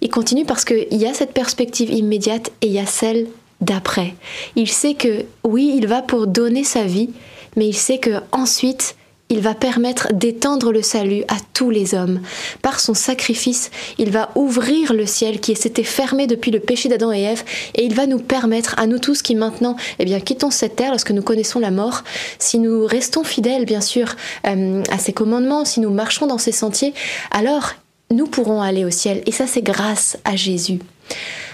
Il 0.00 0.08
continue 0.08 0.46
parce 0.46 0.64
qu'il 0.64 0.86
y 0.90 1.06
a 1.06 1.12
cette 1.12 1.34
perspective 1.34 1.90
immédiate 1.90 2.50
et 2.62 2.68
il 2.68 2.72
y 2.72 2.78
a 2.78 2.86
celle 2.86 3.26
d'après. 3.60 4.14
Il 4.56 4.70
sait 4.70 4.94
que 4.94 5.26
oui, 5.44 5.74
il 5.76 5.86
va 5.86 6.00
pour 6.00 6.26
donner 6.26 6.64
sa 6.64 6.84
vie, 6.84 7.10
mais 7.56 7.68
il 7.68 7.76
sait 7.76 7.98
que 7.98 8.20
ensuite 8.32 8.96
il 9.32 9.40
va 9.40 9.54
permettre 9.54 10.12
d'étendre 10.12 10.72
le 10.72 10.82
salut 10.82 11.24
à 11.26 11.36
tous 11.54 11.70
les 11.70 11.94
hommes. 11.94 12.20
Par 12.60 12.80
son 12.80 12.92
sacrifice, 12.92 13.70
il 13.96 14.10
va 14.10 14.30
ouvrir 14.34 14.92
le 14.92 15.06
ciel 15.06 15.40
qui 15.40 15.56
s'était 15.56 15.82
fermé 15.84 16.26
depuis 16.26 16.50
le 16.50 16.60
péché 16.60 16.90
d'Adam 16.90 17.10
et 17.12 17.22
Ève, 17.22 17.42
et 17.74 17.84
il 17.84 17.94
va 17.94 18.06
nous 18.06 18.18
permettre, 18.18 18.74
à 18.78 18.86
nous 18.86 18.98
tous 18.98 19.22
qui 19.22 19.34
maintenant, 19.34 19.76
eh 19.98 20.04
bien, 20.04 20.20
quittons 20.20 20.50
cette 20.50 20.76
terre 20.76 20.90
lorsque 20.90 21.12
nous 21.12 21.22
connaissons 21.22 21.60
la 21.60 21.70
mort, 21.70 22.04
si 22.38 22.58
nous 22.58 22.84
restons 22.84 23.24
fidèles, 23.24 23.64
bien 23.64 23.80
sûr, 23.80 24.16
euh, 24.46 24.82
à 24.90 24.98
ses 24.98 25.14
commandements, 25.14 25.64
si 25.64 25.80
nous 25.80 25.90
marchons 25.90 26.26
dans 26.26 26.36
ses 26.36 26.52
sentiers, 26.52 26.92
alors 27.30 27.70
nous 28.10 28.26
pourrons 28.26 28.60
aller 28.60 28.84
au 28.84 28.90
ciel. 28.90 29.22
Et 29.24 29.32
ça, 29.32 29.46
c'est 29.46 29.62
grâce 29.62 30.18
à 30.26 30.36
Jésus. 30.36 30.80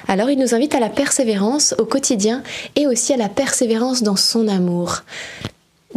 Alors 0.08 0.30
il 0.30 0.38
nous 0.38 0.54
invite 0.54 0.74
à 0.74 0.80
la 0.80 0.88
persévérance 0.88 1.76
au 1.78 1.84
quotidien 1.84 2.42
et 2.74 2.88
aussi 2.88 3.12
à 3.12 3.16
la 3.16 3.28
persévérance 3.28 4.02
dans 4.02 4.16
son 4.16 4.48
amour. 4.48 5.02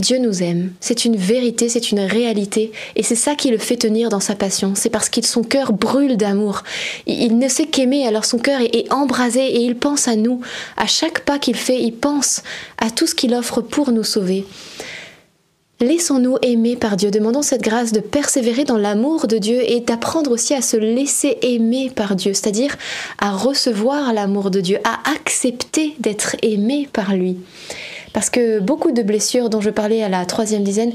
Dieu 0.01 0.17
nous 0.17 0.41
aime, 0.41 0.73
c'est 0.79 1.05
une 1.05 1.15
vérité, 1.15 1.69
c'est 1.69 1.91
une 1.91 1.99
réalité, 1.99 2.71
et 2.95 3.03
c'est 3.03 3.15
ça 3.15 3.35
qui 3.35 3.51
le 3.51 3.59
fait 3.59 3.77
tenir 3.77 4.09
dans 4.09 4.19
sa 4.19 4.33
passion. 4.33 4.73
C'est 4.75 4.89
parce 4.89 5.09
que 5.09 5.23
son 5.23 5.43
cœur 5.43 5.73
brûle 5.73 6.17
d'amour. 6.17 6.63
Il 7.05 7.37
ne 7.37 7.47
sait 7.47 7.67
qu'aimer, 7.67 8.07
alors 8.07 8.25
son 8.25 8.39
cœur 8.39 8.59
est, 8.61 8.91
embrasé 8.91 9.45
et 9.45 9.59
il 9.59 9.75
pense 9.75 10.07
à 10.07 10.15
nous. 10.15 10.41
À 10.75 10.87
chaque 10.87 11.19
pas 11.23 11.37
qu'il 11.37 11.55
fait, 11.55 11.79
il 11.79 11.93
pense 11.93 12.41
à 12.79 12.89
tout 12.89 13.05
ce 13.05 13.13
qu'il 13.13 13.35
offre 13.35 13.61
pour 13.61 13.91
nous 13.91 14.03
sauver. 14.03 14.43
Laissons-nous 15.79 16.37
aimer 16.41 16.75
par 16.75 16.97
Dieu, 16.97 17.11
demandons 17.11 17.43
cette 17.43 17.61
grâce 17.61 17.91
de 17.91 17.99
persévérer 17.99 18.63
dans 18.63 18.77
l'amour 18.77 19.27
de 19.27 19.37
Dieu 19.37 19.61
et 19.65 19.81
d'apprendre 19.81 20.31
aussi 20.31 20.55
à 20.55 20.61
se 20.61 20.77
laisser 20.77 21.37
aimer 21.43 21.91
par 21.95 22.15
Dieu, 22.15 22.33
c'est-à-dire 22.33 22.75
à 23.19 23.31
recevoir 23.31 24.13
l'amour 24.13 24.49
de 24.49 24.61
Dieu, 24.61 24.79
à 24.83 25.11
accepter 25.11 25.93
d'être 25.99 26.35
aimé 26.41 26.89
par 26.91 27.15
lui. 27.15 27.37
Parce 28.13 28.29
que 28.29 28.59
beaucoup 28.59 28.91
de 28.91 29.03
blessures 29.03 29.49
dont 29.49 29.61
je 29.61 29.69
parlais 29.69 30.03
à 30.03 30.09
la 30.09 30.25
troisième 30.25 30.63
dizaine 30.63 30.93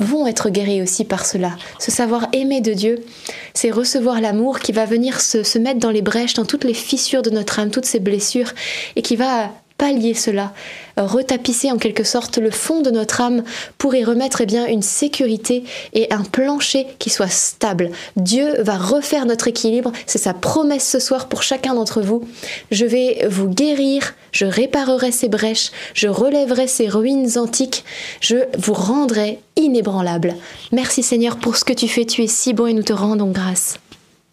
vont 0.00 0.26
être 0.26 0.50
guéries 0.50 0.82
aussi 0.82 1.04
par 1.04 1.26
cela. 1.26 1.56
Ce 1.78 1.90
savoir 1.90 2.28
aimer 2.32 2.60
de 2.60 2.72
Dieu, 2.72 3.04
c'est 3.54 3.70
recevoir 3.70 4.20
l'amour 4.20 4.60
qui 4.60 4.72
va 4.72 4.84
venir 4.84 5.20
se, 5.20 5.42
se, 5.42 5.58
mettre 5.58 5.80
dans 5.80 5.90
les 5.90 6.02
brèches, 6.02 6.34
dans 6.34 6.44
toutes 6.44 6.64
les 6.64 6.74
fissures 6.74 7.22
de 7.22 7.30
notre 7.30 7.58
âme, 7.58 7.70
toutes 7.70 7.84
ces 7.84 7.98
blessures, 7.98 8.52
et 8.94 9.02
qui 9.02 9.16
va 9.16 9.50
pallier 9.78 10.14
cela, 10.14 10.52
retapisser 10.96 11.70
en 11.70 11.78
quelque 11.78 12.04
sorte 12.04 12.38
le 12.38 12.50
fond 12.50 12.82
de 12.82 12.90
notre 12.90 13.20
âme 13.20 13.44
pour 13.78 13.94
y 13.94 14.04
remettre 14.04 14.40
eh 14.40 14.46
bien 14.46 14.66
une 14.66 14.82
sécurité 14.82 15.64
et 15.94 16.12
un 16.12 16.22
plancher 16.24 16.86
qui 16.98 17.10
soit 17.10 17.30
stable. 17.30 17.90
Dieu 18.16 18.60
va 18.60 18.76
refaire 18.76 19.24
notre 19.24 19.48
équilibre, 19.48 19.92
c'est 20.06 20.18
sa 20.18 20.34
promesse 20.34 20.86
ce 20.86 20.98
soir 20.98 21.28
pour 21.28 21.42
chacun 21.42 21.74
d'entre 21.74 22.02
vous. 22.02 22.26
Je 22.70 22.84
vais 22.84 23.26
vous 23.30 23.48
guérir, 23.48 24.14
je 24.32 24.44
réparerai 24.44 25.12
ces 25.12 25.28
brèches, 25.28 25.70
je 25.94 26.08
relèverai 26.08 26.66
ces 26.66 26.88
ruines 26.88 27.38
antiques, 27.38 27.84
je 28.20 28.36
vous 28.58 28.74
rendrai 28.74 29.38
inébranlable. 29.56 30.34
Merci 30.72 31.02
Seigneur 31.02 31.36
pour 31.36 31.56
ce 31.56 31.64
que 31.64 31.72
tu 31.72 31.88
fais, 31.88 32.04
tu 32.04 32.22
es 32.22 32.28
si 32.28 32.52
bon 32.52 32.66
et 32.66 32.72
nous 32.72 32.82
te 32.82 32.92
rendons 32.92 33.30
grâce. 33.30 33.78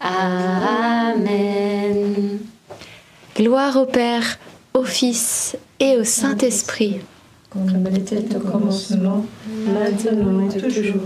Amen. 0.00 1.18
Gloire 3.36 3.76
au 3.76 3.84
Père, 3.84 4.38
au 4.72 4.84
Fils 4.84 5.56
et 5.78 5.98
au 5.98 6.04
Saint-Esprit. 6.04 7.00
Comme 7.50 7.86
il 7.90 7.98
était 7.98 8.34
au 8.34 8.40
commencement, 8.40 9.26
maintenant 9.66 10.48
et 10.48 10.56
toujours, 10.58 11.02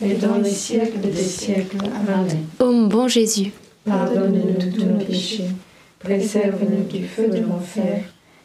et 0.00 0.14
dans 0.14 0.38
les 0.38 0.50
siècles 0.50 1.00
des 1.00 1.12
siècles. 1.12 1.76
Amen. 1.84 2.46
Ô 2.58 2.72
mon 2.72 2.86
bon 2.86 3.08
Jésus, 3.08 3.52
Pardonne-nous 3.84 4.70
tous 4.70 4.84
nos 4.84 5.04
péchés, 5.04 5.48
préserve-nous 5.98 6.84
du 6.84 7.06
feu 7.06 7.28
de 7.28 7.40
l'enfer, 7.40 8.04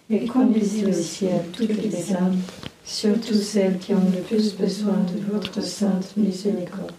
et 0.10 0.26
conduisez 0.26 0.88
au 0.88 0.94
ciel 0.94 1.42
toutes 1.54 1.82
les 1.82 2.14
âmes, 2.14 2.42
surtout 2.84 3.36
celles 3.36 3.78
qui 3.78 3.94
ont 3.94 4.12
le 4.14 4.22
plus 4.22 4.56
besoin 4.56 4.98
de 5.14 5.20
votre 5.32 5.62
sainte 5.64 6.18
miséricorde. 6.18 6.92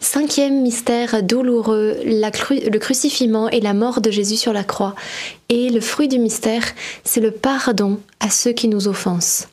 Cinquième 0.00 0.62
mystère 0.62 1.22
douloureux, 1.22 1.98
le 2.04 2.78
crucifixion 2.78 3.48
et 3.48 3.60
la 3.60 3.74
mort 3.74 4.00
de 4.00 4.10
Jésus 4.10 4.36
sur 4.36 4.52
la 4.52 4.64
croix. 4.64 4.94
Et 5.48 5.70
le 5.70 5.80
fruit 5.80 6.08
du 6.08 6.18
mystère, 6.18 6.62
c'est 7.04 7.20
le 7.20 7.30
pardon 7.30 7.98
à 8.20 8.30
ceux 8.30 8.52
qui 8.52 8.68
nous 8.68 8.88
offensent. 8.88 9.46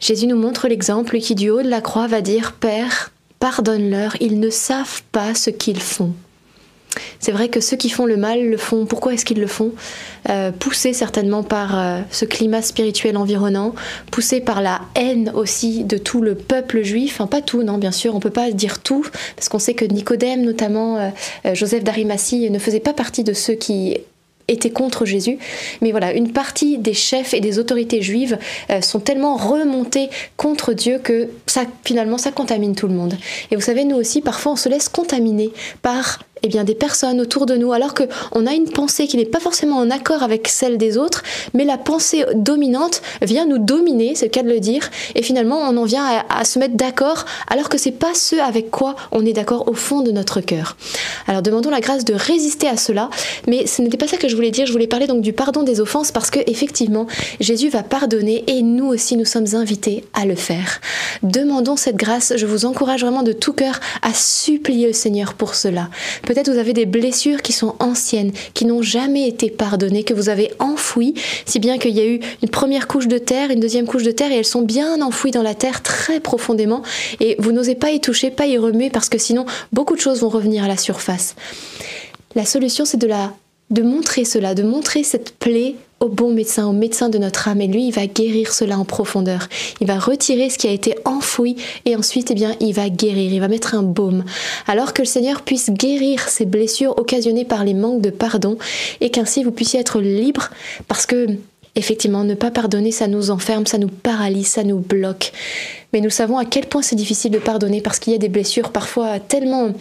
Jésus 0.00 0.26
nous 0.26 0.36
montre 0.36 0.68
l'exemple 0.68 1.18
qui 1.18 1.34
du 1.34 1.50
haut 1.50 1.62
de 1.62 1.68
la 1.68 1.80
croix 1.80 2.06
va 2.06 2.20
dire 2.20 2.52
Père, 2.52 3.12
pardonne-leur, 3.38 4.16
ils 4.20 4.40
ne 4.40 4.50
savent 4.50 5.02
pas 5.12 5.34
ce 5.34 5.50
qu'ils 5.50 5.80
font. 5.80 6.12
C'est 7.20 7.32
vrai 7.32 7.48
que 7.48 7.60
ceux 7.60 7.76
qui 7.76 7.90
font 7.90 8.06
le 8.06 8.16
mal 8.16 8.44
le 8.44 8.56
font. 8.56 8.86
Pourquoi 8.86 9.14
est-ce 9.14 9.24
qu'ils 9.24 9.40
le 9.40 9.46
font? 9.46 9.72
Euh, 10.28 10.50
Poussés 10.52 10.92
certainement 10.92 11.42
par 11.42 11.78
euh, 11.78 12.00
ce 12.10 12.24
climat 12.24 12.62
spirituel 12.62 13.16
environnant, 13.16 13.74
poussés 14.10 14.40
par 14.40 14.62
la 14.62 14.80
haine 14.94 15.32
aussi 15.34 15.84
de 15.84 15.98
tout 15.98 16.22
le 16.22 16.34
peuple 16.34 16.82
juif. 16.82 17.14
Enfin, 17.14 17.26
pas 17.26 17.42
tout, 17.42 17.62
non, 17.62 17.78
bien 17.78 17.92
sûr, 17.92 18.14
on 18.14 18.20
peut 18.20 18.30
pas 18.30 18.50
dire 18.50 18.80
tout, 18.82 19.04
parce 19.36 19.48
qu'on 19.48 19.58
sait 19.58 19.74
que 19.74 19.84
Nicodème, 19.84 20.42
notamment 20.42 20.98
euh, 20.98 21.08
euh, 21.46 21.54
Joseph 21.54 21.84
d'Arimathie, 21.84 22.50
ne 22.50 22.58
faisait 22.58 22.80
pas 22.80 22.92
partie 22.92 23.24
de 23.24 23.32
ceux 23.32 23.54
qui 23.54 23.98
étaient 24.46 24.70
contre 24.70 25.06
Jésus. 25.06 25.38
Mais 25.80 25.90
voilà, 25.90 26.12
une 26.12 26.30
partie 26.30 26.76
des 26.76 26.92
chefs 26.92 27.32
et 27.32 27.40
des 27.40 27.58
autorités 27.58 28.02
juives 28.02 28.36
sont 28.82 29.00
tellement 29.00 29.36
remontés 29.36 30.10
contre 30.36 30.74
Dieu 30.74 31.00
que 31.02 31.30
ça, 31.46 31.62
finalement, 31.82 32.18
ça 32.18 32.30
contamine 32.30 32.74
tout 32.74 32.86
le 32.86 32.92
monde. 32.92 33.16
Et 33.50 33.56
vous 33.56 33.62
savez, 33.62 33.86
nous 33.86 33.96
aussi, 33.96 34.20
parfois, 34.20 34.52
on 34.52 34.56
se 34.56 34.68
laisse 34.68 34.90
contaminer 34.90 35.50
par 35.80 36.18
eh 36.44 36.48
bien, 36.48 36.62
des 36.62 36.74
personnes 36.74 37.22
autour 37.22 37.46
de 37.46 37.56
nous, 37.56 37.72
alors 37.72 37.94
qu'on 37.94 38.46
a 38.46 38.52
une 38.52 38.68
pensée 38.68 39.06
qui 39.06 39.16
n'est 39.16 39.24
pas 39.24 39.40
forcément 39.40 39.78
en 39.78 39.90
accord 39.90 40.22
avec 40.22 40.46
celle 40.46 40.76
des 40.76 40.98
autres, 40.98 41.22
mais 41.54 41.64
la 41.64 41.78
pensée 41.78 42.26
dominante 42.34 43.00
vient 43.22 43.46
nous 43.46 43.56
dominer, 43.56 44.14
c'est 44.14 44.26
le 44.26 44.30
cas 44.30 44.42
de 44.42 44.50
le 44.50 44.60
dire, 44.60 44.90
et 45.14 45.22
finalement 45.22 45.56
on 45.56 45.74
en 45.78 45.84
vient 45.84 46.04
à, 46.28 46.44
se 46.44 46.58
mettre 46.58 46.74
d'accord, 46.74 47.24
alors 47.48 47.70
que 47.70 47.78
c'est 47.78 47.92
pas 47.92 48.12
ce 48.12 48.36
avec 48.36 48.70
quoi 48.70 48.94
on 49.10 49.24
est 49.24 49.32
d'accord 49.32 49.68
au 49.68 49.72
fond 49.72 50.02
de 50.02 50.10
notre 50.10 50.42
cœur. 50.42 50.76
Alors 51.26 51.40
demandons 51.40 51.70
la 51.70 51.80
grâce 51.80 52.04
de 52.04 52.12
résister 52.12 52.68
à 52.68 52.76
cela, 52.76 53.08
mais 53.48 53.66
ce 53.66 53.80
n'était 53.80 53.96
pas 53.96 54.06
ça 54.06 54.18
que 54.18 54.28
je 54.28 54.36
voulais 54.36 54.50
dire, 54.50 54.66
je 54.66 54.72
voulais 54.72 54.86
parler 54.86 55.06
donc 55.06 55.22
du 55.22 55.32
pardon 55.32 55.62
des 55.62 55.80
offenses, 55.80 56.12
parce 56.12 56.30
que 56.30 56.40
effectivement, 56.46 57.06
Jésus 57.40 57.70
va 57.70 57.82
pardonner, 57.82 58.44
et 58.48 58.60
nous 58.60 58.86
aussi 58.86 59.16
nous 59.16 59.24
sommes 59.24 59.54
invités 59.54 60.04
à 60.12 60.26
le 60.26 60.34
faire. 60.34 60.82
Demandons 61.22 61.76
cette 61.76 61.96
grâce, 61.96 62.34
je 62.36 62.44
vous 62.44 62.66
encourage 62.66 63.00
vraiment 63.00 63.22
de 63.22 63.32
tout 63.32 63.54
cœur 63.54 63.80
à 64.02 64.12
supplier 64.12 64.88
le 64.88 64.92
Seigneur 64.92 65.32
pour 65.32 65.54
cela. 65.54 65.88
Peut-être 66.34 66.50
vous 66.50 66.58
avez 66.58 66.72
des 66.72 66.84
blessures 66.84 67.42
qui 67.42 67.52
sont 67.52 67.76
anciennes, 67.78 68.32
qui 68.54 68.64
n'ont 68.64 68.82
jamais 68.82 69.28
été 69.28 69.50
pardonnées, 69.50 70.02
que 70.02 70.14
vous 70.14 70.28
avez 70.28 70.50
enfouies, 70.58 71.14
si 71.46 71.60
bien 71.60 71.78
qu'il 71.78 71.94
y 71.94 72.00
a 72.00 72.06
eu 72.06 72.18
une 72.42 72.48
première 72.48 72.88
couche 72.88 73.06
de 73.06 73.18
terre, 73.18 73.52
une 73.52 73.60
deuxième 73.60 73.86
couche 73.86 74.02
de 74.02 74.10
terre, 74.10 74.32
et 74.32 74.38
elles 74.38 74.44
sont 74.44 74.62
bien 74.62 75.00
enfouies 75.00 75.30
dans 75.30 75.44
la 75.44 75.54
terre 75.54 75.80
très 75.84 76.18
profondément, 76.18 76.82
et 77.20 77.36
vous 77.38 77.52
n'osez 77.52 77.76
pas 77.76 77.92
y 77.92 78.00
toucher, 78.00 78.32
pas 78.32 78.48
y 78.48 78.58
remuer, 78.58 78.90
parce 78.90 79.08
que 79.08 79.16
sinon 79.16 79.46
beaucoup 79.72 79.94
de 79.94 80.00
choses 80.00 80.22
vont 80.22 80.28
revenir 80.28 80.64
à 80.64 80.66
la 80.66 80.76
surface. 80.76 81.36
La 82.34 82.44
solution, 82.44 82.84
c'est 82.84 82.96
de 82.96 83.06
la 83.06 83.32
de 83.70 83.82
montrer 83.82 84.24
cela, 84.24 84.54
de 84.54 84.64
montrer 84.64 85.04
cette 85.04 85.38
plaie 85.38 85.76
au 86.04 86.08
bon 86.08 86.32
médecin, 86.32 86.66
au 86.66 86.72
médecin 86.72 87.08
de 87.08 87.18
notre 87.18 87.48
âme. 87.48 87.60
Et 87.62 87.66
lui, 87.66 87.88
il 87.88 87.92
va 87.92 88.06
guérir 88.06 88.52
cela 88.52 88.78
en 88.78 88.84
profondeur. 88.84 89.48
Il 89.80 89.86
va 89.86 89.98
retirer 89.98 90.50
ce 90.50 90.58
qui 90.58 90.68
a 90.68 90.70
été 90.70 90.94
enfoui 91.04 91.56
et 91.86 91.96
ensuite, 91.96 92.30
eh 92.30 92.34
bien, 92.34 92.54
il 92.60 92.74
va 92.74 92.90
guérir, 92.90 93.32
il 93.32 93.40
va 93.40 93.48
mettre 93.48 93.74
un 93.74 93.82
baume. 93.82 94.24
Alors 94.66 94.92
que 94.92 95.02
le 95.02 95.06
Seigneur 95.06 95.42
puisse 95.42 95.70
guérir 95.70 96.28
ces 96.28 96.44
blessures 96.44 96.98
occasionnées 96.98 97.46
par 97.46 97.64
les 97.64 97.74
manques 97.74 98.02
de 98.02 98.10
pardon 98.10 98.58
et 99.00 99.10
qu'ainsi 99.10 99.42
vous 99.42 99.50
puissiez 99.50 99.80
être 99.80 100.00
libre 100.00 100.50
parce 100.86 101.06
que 101.06 101.26
Effectivement, 101.76 102.22
ne 102.22 102.34
pas 102.34 102.52
pardonner, 102.52 102.92
ça 102.92 103.08
nous 103.08 103.32
enferme, 103.32 103.66
ça 103.66 103.78
nous 103.78 103.88
paralyse, 103.88 104.46
ça 104.46 104.62
nous 104.62 104.78
bloque. 104.78 105.32
Mais 105.92 106.00
nous 106.00 106.10
savons 106.10 106.38
à 106.38 106.44
quel 106.44 106.66
point 106.66 106.82
c'est 106.82 106.94
difficile 106.94 107.32
de 107.32 107.38
pardonner 107.40 107.80
parce 107.80 107.98
qu'il 107.98 108.12
y 108.12 108.16
a 108.16 108.18
des 108.20 108.28
blessures 108.28 108.70
parfois 108.70 109.18
tellement 109.18 109.72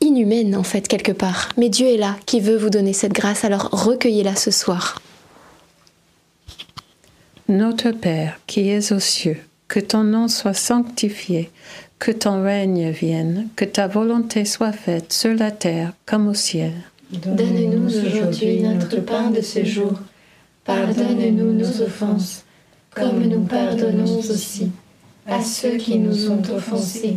inhumaines 0.00 0.56
en 0.56 0.62
fait 0.62 0.88
quelque 0.88 1.12
part. 1.12 1.48
Mais 1.56 1.68
Dieu 1.68 1.86
est 1.86 1.96
là 1.96 2.16
qui 2.26 2.40
veut 2.40 2.56
vous 2.56 2.70
donner 2.70 2.92
cette 2.92 3.12
grâce, 3.12 3.44
alors 3.44 3.68
recueillez-la 3.70 4.36
ce 4.36 4.50
soir. 4.50 5.00
Notre 7.48 7.90
Père 7.90 8.40
qui 8.46 8.70
es 8.70 8.92
aux 8.92 9.00
cieux, 9.00 9.38
que 9.68 9.80
ton 9.80 10.04
nom 10.04 10.28
soit 10.28 10.54
sanctifié, 10.54 11.50
que 11.98 12.10
ton 12.10 12.42
règne 12.42 12.90
vienne, 12.90 13.48
que 13.56 13.64
ta 13.64 13.86
volonté 13.86 14.44
soit 14.44 14.72
faite 14.72 15.12
sur 15.12 15.34
la 15.34 15.50
terre 15.50 15.92
comme 16.06 16.28
au 16.28 16.34
ciel. 16.34 16.72
Donne-nous 17.10 17.86
aujourd'hui 17.98 18.62
notre 18.62 19.00
pain 19.00 19.30
de 19.30 19.42
ce 19.42 19.64
jour. 19.64 19.92
Pardonne-nous 20.64 21.52
nos 21.52 21.82
offenses, 21.82 22.44
comme 22.94 23.22
nous 23.26 23.42
pardonnons 23.42 24.18
aussi 24.18 24.70
à 25.26 25.42
ceux 25.42 25.76
qui 25.76 25.98
nous 25.98 26.30
ont 26.30 26.42
offensés. 26.54 27.16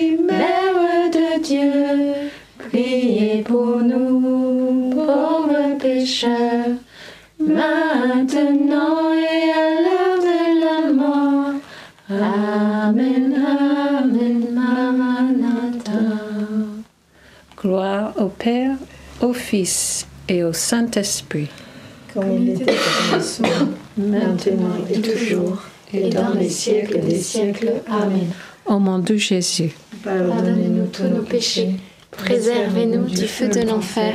pécheurs, 6.21 6.75
maintenant 7.39 9.13
et 9.13 9.51
à 9.51 9.81
l'heure 9.81 10.19
de 10.19 10.37
la 10.63 10.93
mort. 10.93 11.53
Amen, 12.09 13.33
Amen, 13.33 14.53
Maranatha. 14.53 15.91
Gloire 17.57 18.13
au 18.17 18.27
Père, 18.27 18.75
au 19.21 19.33
Fils 19.33 20.05
et 20.27 20.43
au 20.43 20.53
Saint-Esprit. 20.53 21.49
Comme 22.13 22.41
il 22.41 22.49
était 22.49 22.73
au 22.73 23.09
commencement, 23.09 23.69
maintenant 23.97 24.85
et 24.89 25.01
toujours, 25.01 25.61
et 25.93 26.09
dans 26.09 26.33
les 26.33 26.49
siècles 26.49 26.99
des 26.99 27.19
siècles. 27.19 27.73
Amen. 27.87 28.27
Au 28.65 28.79
nom 28.79 28.99
de 28.99 29.15
Jésus. 29.15 29.71
Pardonnez-nous 30.03 30.87
tous 30.87 31.03
nos 31.03 31.23
péchés, 31.23 31.71
Préservez-nous 32.11 33.05
du 33.05 33.27
feu 33.27 33.47
de 33.47 33.61
l'enfer 33.61 34.13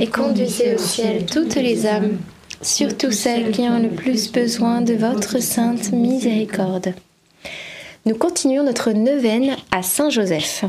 et 0.00 0.06
conduisez 0.06 0.74
au 0.74 0.78
ciel 0.78 1.26
toutes 1.26 1.56
les 1.56 1.86
âmes, 1.86 2.18
surtout 2.62 3.12
celles 3.12 3.50
qui 3.50 3.62
ont 3.62 3.82
le 3.82 3.90
plus 3.90 4.30
besoin 4.30 4.80
de 4.80 4.94
votre 4.94 5.40
sainte 5.40 5.92
miséricorde. 5.92 6.94
Nous 8.06 8.14
continuons 8.14 8.64
notre 8.64 8.92
neuvaine 8.92 9.56
à 9.70 9.82
Saint 9.82 10.10
Joseph. 10.10 10.64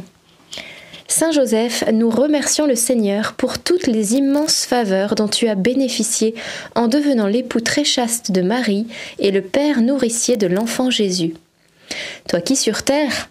Saint 1.08 1.32
Joseph, 1.32 1.84
nous 1.94 2.10
remercions 2.10 2.66
le 2.66 2.76
Seigneur 2.76 3.34
pour 3.34 3.60
toutes 3.60 3.88
les 3.88 4.16
immenses 4.16 4.66
faveurs 4.66 5.16
dont 5.16 5.28
tu 5.28 5.48
as 5.48 5.56
bénéficié 5.56 6.34
en 6.76 6.88
devenant 6.88 7.28
l'époux 7.28 7.62
très 7.62 7.84
chaste 7.84 8.32
de 8.32 8.42
Marie 8.42 8.88
et 9.20 9.32
le 9.32 9.42
père 9.42 9.82
nourricier 9.82 10.36
de 10.36 10.48
l'enfant 10.48 10.90
Jésus. 10.90 11.36
Toi 12.28 12.42
qui 12.42 12.56
sur 12.56 12.84
terre 12.84 13.30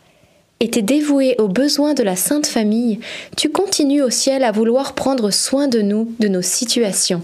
et 0.65 0.83
dévoué 0.83 1.35
aux 1.39 1.49
besoins 1.49 1.93
de 1.93 2.03
la 2.03 2.17
Sainte 2.17 2.47
Famille, 2.47 2.99
tu 3.37 3.51
continues 3.51 4.03
au 4.03 4.09
ciel 4.09 4.43
à 4.45 4.51
vouloir 4.51 4.95
prendre 4.95 5.31
soin 5.31 5.69
de 5.69 5.83
nous, 5.83 6.13
de 6.21 6.29
nos 6.29 6.43
situations. 6.43 7.23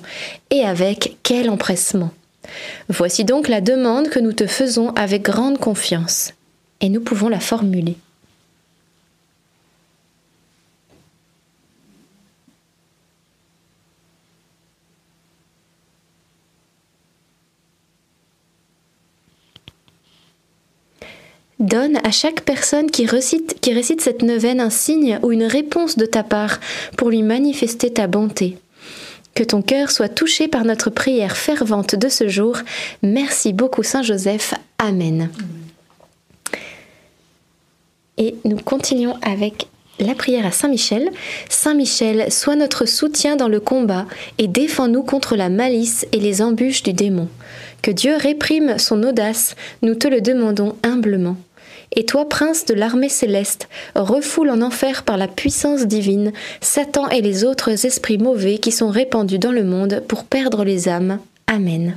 Et 0.50 0.62
avec 0.62 1.16
quel 1.22 1.48
empressement. 1.48 2.10
Voici 2.88 3.24
donc 3.24 3.48
la 3.48 3.60
demande 3.60 4.08
que 4.08 4.20
nous 4.20 4.34
te 4.34 4.46
faisons 4.46 4.90
avec 4.90 5.22
grande 5.22 5.58
confiance. 5.58 6.34
Et 6.82 6.90
nous 6.90 7.00
pouvons 7.00 7.28
la 7.28 7.40
formuler. 7.40 7.96
Donne 21.60 21.98
à 22.04 22.10
chaque 22.10 22.40
personne 22.40 22.90
qui 22.90 23.04
récite, 23.04 24.00
cette 24.00 24.22
neuvaine 24.22 24.60
un 24.60 24.70
signe 24.70 25.18
ou 25.22 25.30
une 25.30 25.44
réponse 25.44 25.98
de 25.98 26.06
ta 26.06 26.22
part 26.22 26.58
pour 26.96 27.10
lui 27.10 27.22
manifester 27.22 27.92
ta 27.92 28.06
bonté. 28.06 28.56
Que 29.34 29.44
ton 29.44 29.60
cœur 29.60 29.90
soit 29.90 30.08
touché 30.08 30.48
par 30.48 30.64
notre 30.64 30.88
prière 30.88 31.36
fervente 31.36 31.94
de 31.94 32.08
ce 32.08 32.28
jour. 32.28 32.56
Merci 33.02 33.52
beaucoup 33.52 33.82
Saint 33.82 34.02
Joseph. 34.02 34.54
Amen. 34.78 35.28
Et 38.16 38.36
nous 38.44 38.56
continuons 38.56 39.16
avec 39.20 39.68
la 39.98 40.14
prière 40.14 40.46
à 40.46 40.50
Saint 40.50 40.68
Michel. 40.68 41.10
Saint 41.50 41.74
Michel, 41.74 42.32
sois 42.32 42.56
notre 42.56 42.86
soutien 42.86 43.36
dans 43.36 43.48
le 43.48 43.60
combat 43.60 44.06
et 44.38 44.48
défends-nous 44.48 45.02
contre 45.02 45.36
la 45.36 45.50
malice 45.50 46.06
et 46.12 46.20
les 46.20 46.40
embûches 46.40 46.82
du 46.82 46.94
démon. 46.94 47.28
Que 47.82 47.90
Dieu 47.90 48.16
réprime 48.16 48.78
son 48.78 49.02
audace, 49.02 49.56
nous 49.82 49.94
te 49.94 50.08
le 50.08 50.20
demandons 50.20 50.76
humblement. 50.82 51.36
Et 51.96 52.04
toi, 52.04 52.28
prince 52.28 52.64
de 52.66 52.74
l'armée 52.74 53.08
céleste, 53.08 53.68
refoule 53.96 54.50
en 54.50 54.62
enfer 54.62 55.02
par 55.02 55.16
la 55.16 55.26
puissance 55.26 55.86
divine 55.86 56.32
Satan 56.60 57.08
et 57.08 57.20
les 57.20 57.44
autres 57.44 57.84
esprits 57.84 58.18
mauvais 58.18 58.58
qui 58.58 58.70
sont 58.70 58.90
répandus 58.90 59.38
dans 59.38 59.52
le 59.52 59.64
monde 59.64 60.02
pour 60.06 60.24
perdre 60.24 60.64
les 60.64 60.88
âmes. 60.88 61.18
Amen. 61.48 61.94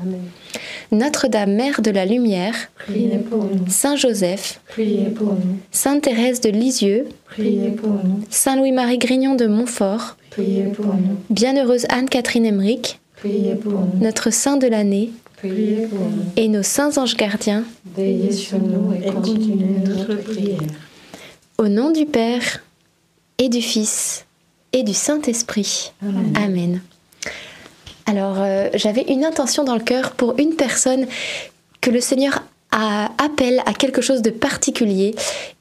Notre-Dame, 0.91 1.53
Mère 1.53 1.81
de 1.81 1.91
la 1.91 2.05
Lumière, 2.05 2.55
priez 2.75 3.19
pour 3.19 3.43
nous. 3.43 3.65
Saint 3.67 3.95
Joseph, 3.95 4.59
priez 4.67 5.05
pour 5.09 5.33
nous. 5.33 5.57
Sainte 5.71 6.03
Thérèse 6.03 6.41
de 6.41 6.49
Lisieux, 6.49 7.07
priez 7.27 7.69
pour 7.69 7.91
nous. 7.91 8.21
Saint 8.31 8.55
Louis-Marie 8.55 8.97
Grignon 8.97 9.35
de 9.35 9.45
Montfort, 9.45 10.17
priez 10.31 10.63
pour 10.63 10.87
nous. 10.87 11.17
Bienheureuse 11.29 11.85
Anne-Catherine 11.89 12.47
Emmerich, 12.47 12.99
priez 13.17 13.53
pour 13.53 13.73
nous. 13.73 13.99
Notre 14.01 14.31
Saint 14.31 14.57
de 14.57 14.67
l'année, 14.67 15.11
priez 15.49 15.87
pour 15.87 15.99
nous. 15.99 16.23
Et 16.35 16.47
nos 16.47 16.63
saints 16.63 16.97
anges 16.97 17.15
gardiens, 17.15 17.63
veillez 17.95 18.31
sur 18.31 18.59
nous 18.59 18.93
et 18.93 19.11
continuez 19.11 19.79
notre 19.85 20.15
prière. 20.15 20.59
Au 21.57 21.67
nom 21.67 21.91
du 21.91 22.05
Père 22.05 22.63
et 23.37 23.49
du 23.49 23.61
Fils 23.61 24.25
et 24.71 24.83
du 24.83 24.93
Saint-Esprit. 24.93 25.93
Amen. 26.01 26.33
Amen. 26.35 26.81
Alors, 28.05 28.35
euh, 28.39 28.69
j'avais 28.73 29.03
une 29.03 29.23
intention 29.23 29.63
dans 29.63 29.75
le 29.75 29.83
cœur 29.83 30.11
pour 30.11 30.37
une 30.39 30.55
personne 30.55 31.05
que 31.81 31.89
le 31.89 32.01
Seigneur 32.01 32.43
a, 32.73 33.11
appelle 33.23 33.61
à 33.65 33.73
quelque 33.73 34.01
chose 34.01 34.21
de 34.21 34.31
particulier. 34.31 35.15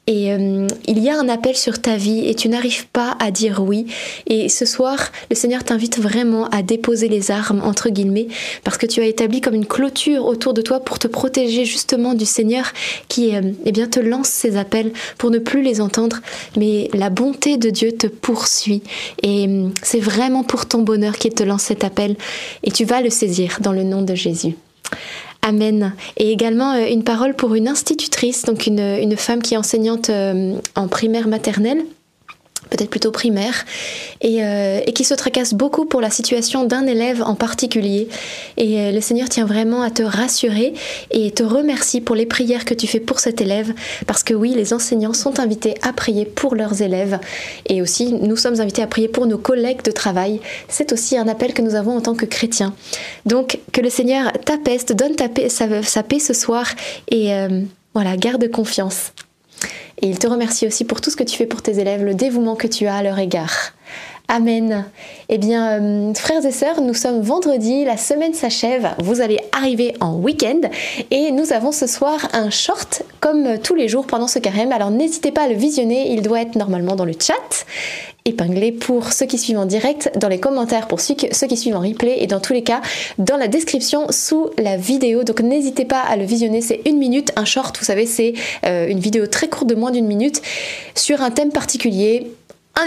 Et 0.08 0.32
euh, 0.32 0.66
il 0.88 0.98
y 0.98 1.08
a 1.10 1.16
un 1.16 1.28
appel 1.28 1.54
sur 1.54 1.80
ta 1.80 1.96
vie 1.96 2.26
et 2.26 2.34
tu 2.34 2.48
n'arrives 2.48 2.88
pas 2.88 3.16
à 3.20 3.30
dire 3.30 3.62
oui. 3.62 3.86
Et 4.26 4.48
ce 4.48 4.66
soir, 4.66 4.98
le 5.30 5.36
Seigneur 5.36 5.62
t'invite 5.62 6.00
vraiment 6.00 6.48
à 6.48 6.62
déposer 6.62 7.08
les 7.08 7.30
armes, 7.30 7.62
entre 7.64 7.88
guillemets, 7.88 8.26
parce 8.64 8.78
que 8.78 8.86
tu 8.86 9.00
as 9.00 9.06
établi 9.06 9.40
comme 9.40 9.54
une 9.54 9.66
clôture 9.66 10.24
autour 10.26 10.54
de 10.54 10.62
toi 10.62 10.80
pour 10.80 10.98
te 10.98 11.06
protéger 11.06 11.64
justement 11.64 12.14
du 12.14 12.24
Seigneur 12.24 12.72
qui 13.06 13.36
euh, 13.36 13.52
eh 13.64 13.70
bien, 13.70 13.86
te 13.86 14.00
lance 14.00 14.26
ses 14.26 14.56
appels 14.56 14.92
pour 15.18 15.30
ne 15.30 15.38
plus 15.38 15.62
les 15.62 15.80
entendre. 15.80 16.18
Mais 16.56 16.88
la 16.92 17.08
bonté 17.08 17.56
de 17.56 17.70
Dieu 17.70 17.92
te 17.92 18.08
poursuit. 18.08 18.82
Et 19.22 19.46
euh, 19.46 19.68
c'est 19.84 20.00
vraiment 20.00 20.42
pour 20.42 20.66
ton 20.66 20.82
bonheur 20.82 21.16
qu'il 21.16 21.32
te 21.32 21.44
lance 21.44 21.62
cet 21.62 21.84
appel. 21.84 22.16
Et 22.64 22.72
tu 22.72 22.84
vas 22.84 23.02
le 23.02 23.10
saisir 23.10 23.58
dans 23.60 23.72
le 23.72 23.84
nom 23.84 24.02
de 24.02 24.16
Jésus. 24.16 24.56
Amen. 25.42 25.92
Et 26.16 26.30
également 26.30 26.72
euh, 26.72 26.86
une 26.88 27.02
parole 27.02 27.34
pour 27.34 27.54
une 27.54 27.66
institutrice, 27.66 28.44
donc 28.44 28.66
une, 28.66 29.16
femme 29.16 29.42
qui 29.42 29.54
est 29.54 29.56
enseignante 29.56 30.08
euh, 30.08 30.56
en 30.76 30.86
primaire 30.88 31.26
maternelle 31.26 31.84
peut-être 32.72 32.90
plutôt 32.90 33.10
primaire, 33.10 33.64
et, 34.22 34.42
euh, 34.42 34.80
qui 34.94 35.04
se 35.04 35.14
tracasse 35.14 35.52
beaucoup 35.52 35.84
pour 35.84 36.00
la 36.00 36.10
situation 36.10 36.64
d'un 36.64 36.86
élève 36.86 37.22
en 37.22 37.34
particulier. 37.34 38.08
Et 38.56 38.80
euh, 38.80 38.92
le 38.92 39.00
Seigneur 39.00 39.28
tient 39.28 39.44
vraiment 39.44 39.82
à 39.82 39.90
te 39.90 40.02
rassurer 40.02 40.72
et 41.10 41.30
te 41.30 41.42
remercie 41.42 42.00
pour 42.00 42.16
les 42.16 42.26
prières 42.26 42.64
que 42.64 42.74
tu 42.74 42.86
fais 42.86 43.00
pour 43.00 43.20
cet 43.20 43.40
élève, 43.40 43.72
parce 44.06 44.22
que 44.22 44.32
oui, 44.32 44.54
les 44.54 44.72
enseignants 44.72 45.12
sont 45.12 45.38
invités 45.38 45.74
à 45.82 45.92
prier 45.92 46.24
pour 46.24 46.54
leurs 46.54 46.80
élèves, 46.80 47.18
et 47.68 47.82
aussi 47.82 48.12
nous 48.12 48.36
sommes 48.36 48.60
invités 48.60 48.82
à 48.82 48.86
prier 48.86 49.08
pour 49.08 49.26
nos 49.26 49.38
collègues 49.38 49.82
de 49.82 49.90
travail. 49.90 50.40
C'est 50.68 50.92
aussi 50.92 51.16
un 51.18 51.28
appel 51.28 51.52
que 51.52 51.62
nous 51.62 51.74
avons 51.74 51.96
en 51.96 52.00
tant 52.00 52.14
que 52.14 52.26
chrétiens. 52.26 52.74
Donc 53.26 53.58
que 53.72 53.80
le 53.80 53.90
Seigneur 53.90 54.32
t'apaise, 54.44 54.86
te 54.86 54.94
donne 54.94 55.14
ta 55.14 55.28
paix, 55.28 55.48
sa, 55.48 55.82
sa, 55.82 56.02
paix 56.02 56.18
ce 56.18 56.32
soir, 56.32 56.66
et 57.10 57.34
euh, 57.34 57.60
voilà, 57.94 58.16
garde 58.16 58.50
confiance. 58.50 59.12
Et 60.02 60.08
il 60.08 60.18
te 60.18 60.26
remercie 60.26 60.66
aussi 60.66 60.84
pour 60.84 61.00
tout 61.00 61.10
ce 61.10 61.16
que 61.16 61.22
tu 61.22 61.36
fais 61.36 61.46
pour 61.46 61.62
tes 61.62 61.78
élèves, 61.78 62.04
le 62.04 62.14
dévouement 62.14 62.56
que 62.56 62.66
tu 62.66 62.86
as 62.86 62.96
à 62.96 63.02
leur 63.04 63.18
égard. 63.20 63.72
Amen. 64.28 64.86
Eh 65.28 65.36
bien, 65.36 65.80
euh, 65.80 66.14
frères 66.14 66.44
et 66.44 66.52
sœurs, 66.52 66.80
nous 66.80 66.94
sommes 66.94 67.20
vendredi, 67.20 67.84
la 67.84 67.96
semaine 67.96 68.32
s'achève, 68.32 68.90
vous 68.98 69.20
allez 69.20 69.38
arriver 69.52 69.94
en 70.00 70.14
week-end 70.14 70.60
et 71.10 71.30
nous 71.32 71.52
avons 71.52 71.70
ce 71.70 71.86
soir 71.86 72.28
un 72.32 72.48
short 72.48 73.02
comme 73.20 73.58
tous 73.58 73.74
les 73.74 73.88
jours 73.88 74.06
pendant 74.06 74.28
ce 74.28 74.38
carême. 74.38 74.72
Alors 74.72 74.90
n'hésitez 74.90 75.32
pas 75.32 75.42
à 75.42 75.48
le 75.48 75.54
visionner, 75.54 76.12
il 76.12 76.22
doit 76.22 76.40
être 76.40 76.56
normalement 76.56 76.96
dans 76.96 77.04
le 77.04 77.12
chat 77.12 77.66
épinglé 78.24 78.70
pour 78.70 79.12
ceux 79.12 79.26
qui 79.26 79.36
suivent 79.36 79.58
en 79.58 79.66
direct, 79.66 80.12
dans 80.16 80.28
les 80.28 80.38
commentaires 80.38 80.86
pour 80.86 81.00
ceux 81.00 81.14
qui 81.14 81.56
suivent 81.56 81.76
en 81.76 81.80
replay 81.80 82.22
et 82.22 82.26
dans 82.26 82.40
tous 82.40 82.52
les 82.52 82.62
cas 82.62 82.80
dans 83.18 83.36
la 83.36 83.48
description 83.48 84.06
sous 84.10 84.50
la 84.58 84.76
vidéo. 84.76 85.24
Donc 85.24 85.40
n'hésitez 85.40 85.84
pas 85.84 86.00
à 86.00 86.16
le 86.16 86.24
visionner, 86.24 86.60
c'est 86.60 86.80
une 86.86 86.98
minute, 86.98 87.32
un 87.36 87.44
short, 87.44 87.76
vous 87.78 87.84
savez, 87.84 88.06
c'est 88.06 88.34
euh, 88.64 88.86
une 88.86 89.00
vidéo 89.00 89.26
très 89.26 89.48
courte 89.48 89.68
de 89.68 89.74
moins 89.74 89.90
d'une 89.90 90.06
minute 90.06 90.40
sur 90.94 91.20
un 91.20 91.30
thème 91.30 91.50
particulier 91.50 92.30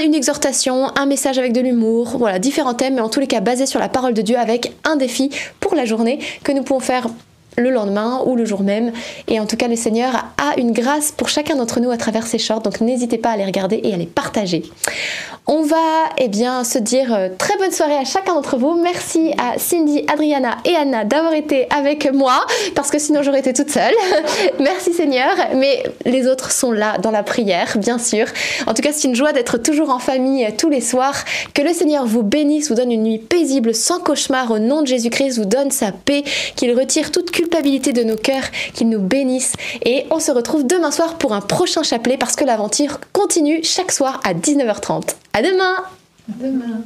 une 0.05 0.13
exhortation, 0.13 0.91
un 0.95 1.05
message 1.05 1.37
avec 1.37 1.53
de 1.53 1.61
l'humour, 1.61 2.17
voilà, 2.17 2.39
différents 2.39 2.73
thèmes, 2.73 2.95
mais 2.95 3.01
en 3.01 3.09
tous 3.09 3.19
les 3.19 3.27
cas 3.27 3.39
basés 3.39 3.65
sur 3.65 3.79
la 3.79 3.89
parole 3.89 4.13
de 4.13 4.21
Dieu 4.21 4.37
avec 4.37 4.73
un 4.83 4.95
défi 4.95 5.29
pour 5.59 5.75
la 5.75 5.85
journée 5.85 6.19
que 6.43 6.51
nous 6.51 6.63
pouvons 6.63 6.79
faire 6.79 7.07
le 7.57 7.69
lendemain 7.69 8.21
ou 8.25 8.35
le 8.35 8.45
jour 8.45 8.61
même. 8.61 8.91
Et 9.27 9.39
en 9.39 9.45
tout 9.45 9.57
cas, 9.57 9.67
le 9.67 9.75
Seigneur 9.75 10.25
a 10.37 10.59
une 10.59 10.71
grâce 10.71 11.11
pour 11.11 11.29
chacun 11.29 11.55
d'entre 11.55 11.79
nous 11.79 11.91
à 11.91 11.97
travers 11.97 12.27
ces 12.27 12.37
shorts, 12.37 12.61
donc 12.61 12.81
n'hésitez 12.81 13.17
pas 13.17 13.31
à 13.31 13.37
les 13.37 13.45
regarder 13.45 13.79
et 13.83 13.93
à 13.93 13.97
les 13.97 14.05
partager. 14.05 14.63
On 15.47 15.61
va 15.61 15.75
eh 16.17 16.27
bien, 16.27 16.63
se 16.63 16.79
dire 16.79 17.13
euh, 17.13 17.29
très 17.37 17.55
bonne 17.57 17.71
soirée 17.71 17.97
à 17.97 18.03
chacun 18.03 18.33
d'entre 18.33 18.57
vous. 18.57 18.81
Merci 18.81 19.31
à 19.37 19.59
Cindy, 19.59 20.03
Adriana 20.11 20.57
et 20.65 20.75
Anna 20.75 21.05
d'avoir 21.05 21.33
été 21.33 21.67
avec 21.69 22.11
moi, 22.11 22.45
parce 22.73 22.89
que 22.89 22.97
sinon 22.97 23.21
j'aurais 23.21 23.39
été 23.39 23.53
toute 23.53 23.69
seule. 23.69 23.93
Merci 24.59 24.91
Seigneur, 24.93 25.35
mais 25.53 25.83
les 26.05 26.27
autres 26.27 26.51
sont 26.51 26.71
là 26.71 26.97
dans 26.97 27.11
la 27.11 27.21
prière, 27.21 27.77
bien 27.77 27.99
sûr. 27.99 28.25
En 28.65 28.73
tout 28.73 28.81
cas, 28.81 28.89
c'est 28.91 29.07
une 29.07 29.15
joie 29.15 29.33
d'être 29.33 29.59
toujours 29.59 29.91
en 29.91 29.99
famille 29.99 30.47
tous 30.57 30.69
les 30.69 30.81
soirs. 30.81 31.23
Que 31.53 31.61
le 31.61 31.73
Seigneur 31.73 32.07
vous 32.07 32.23
bénisse, 32.23 32.69
vous 32.69 32.75
donne 32.75 32.91
une 32.91 33.03
nuit 33.03 33.19
paisible, 33.19 33.75
sans 33.75 33.99
cauchemar, 33.99 34.49
au 34.49 34.57
nom 34.57 34.81
de 34.81 34.87
Jésus-Christ, 34.87 35.37
vous 35.37 35.45
donne 35.45 35.69
sa 35.69 35.91
paix, 35.91 36.23
qu'il 36.55 36.75
retire 36.77 37.11
toute 37.11 37.29
culpabilité 37.45 37.93
de 37.93 38.03
nos 38.03 38.15
cœurs, 38.15 38.49
qu'il 38.73 38.89
nous 38.89 38.99
bénisse. 38.99 39.53
Et 39.83 40.05
on 40.09 40.19
se 40.19 40.31
retrouve 40.31 40.65
demain 40.65 40.91
soir 40.91 41.17
pour 41.17 41.33
un 41.33 41.41
prochain 41.41 41.83
chapelet, 41.83 42.17
parce 42.17 42.35
que 42.35 42.43
l'aventure 42.43 42.99
continue 43.13 43.63
chaque 43.63 43.91
soir 43.91 44.19
à 44.23 44.33
19h30. 44.33 45.15
À 45.33 45.41
À 46.27 46.43
demain 46.43 46.83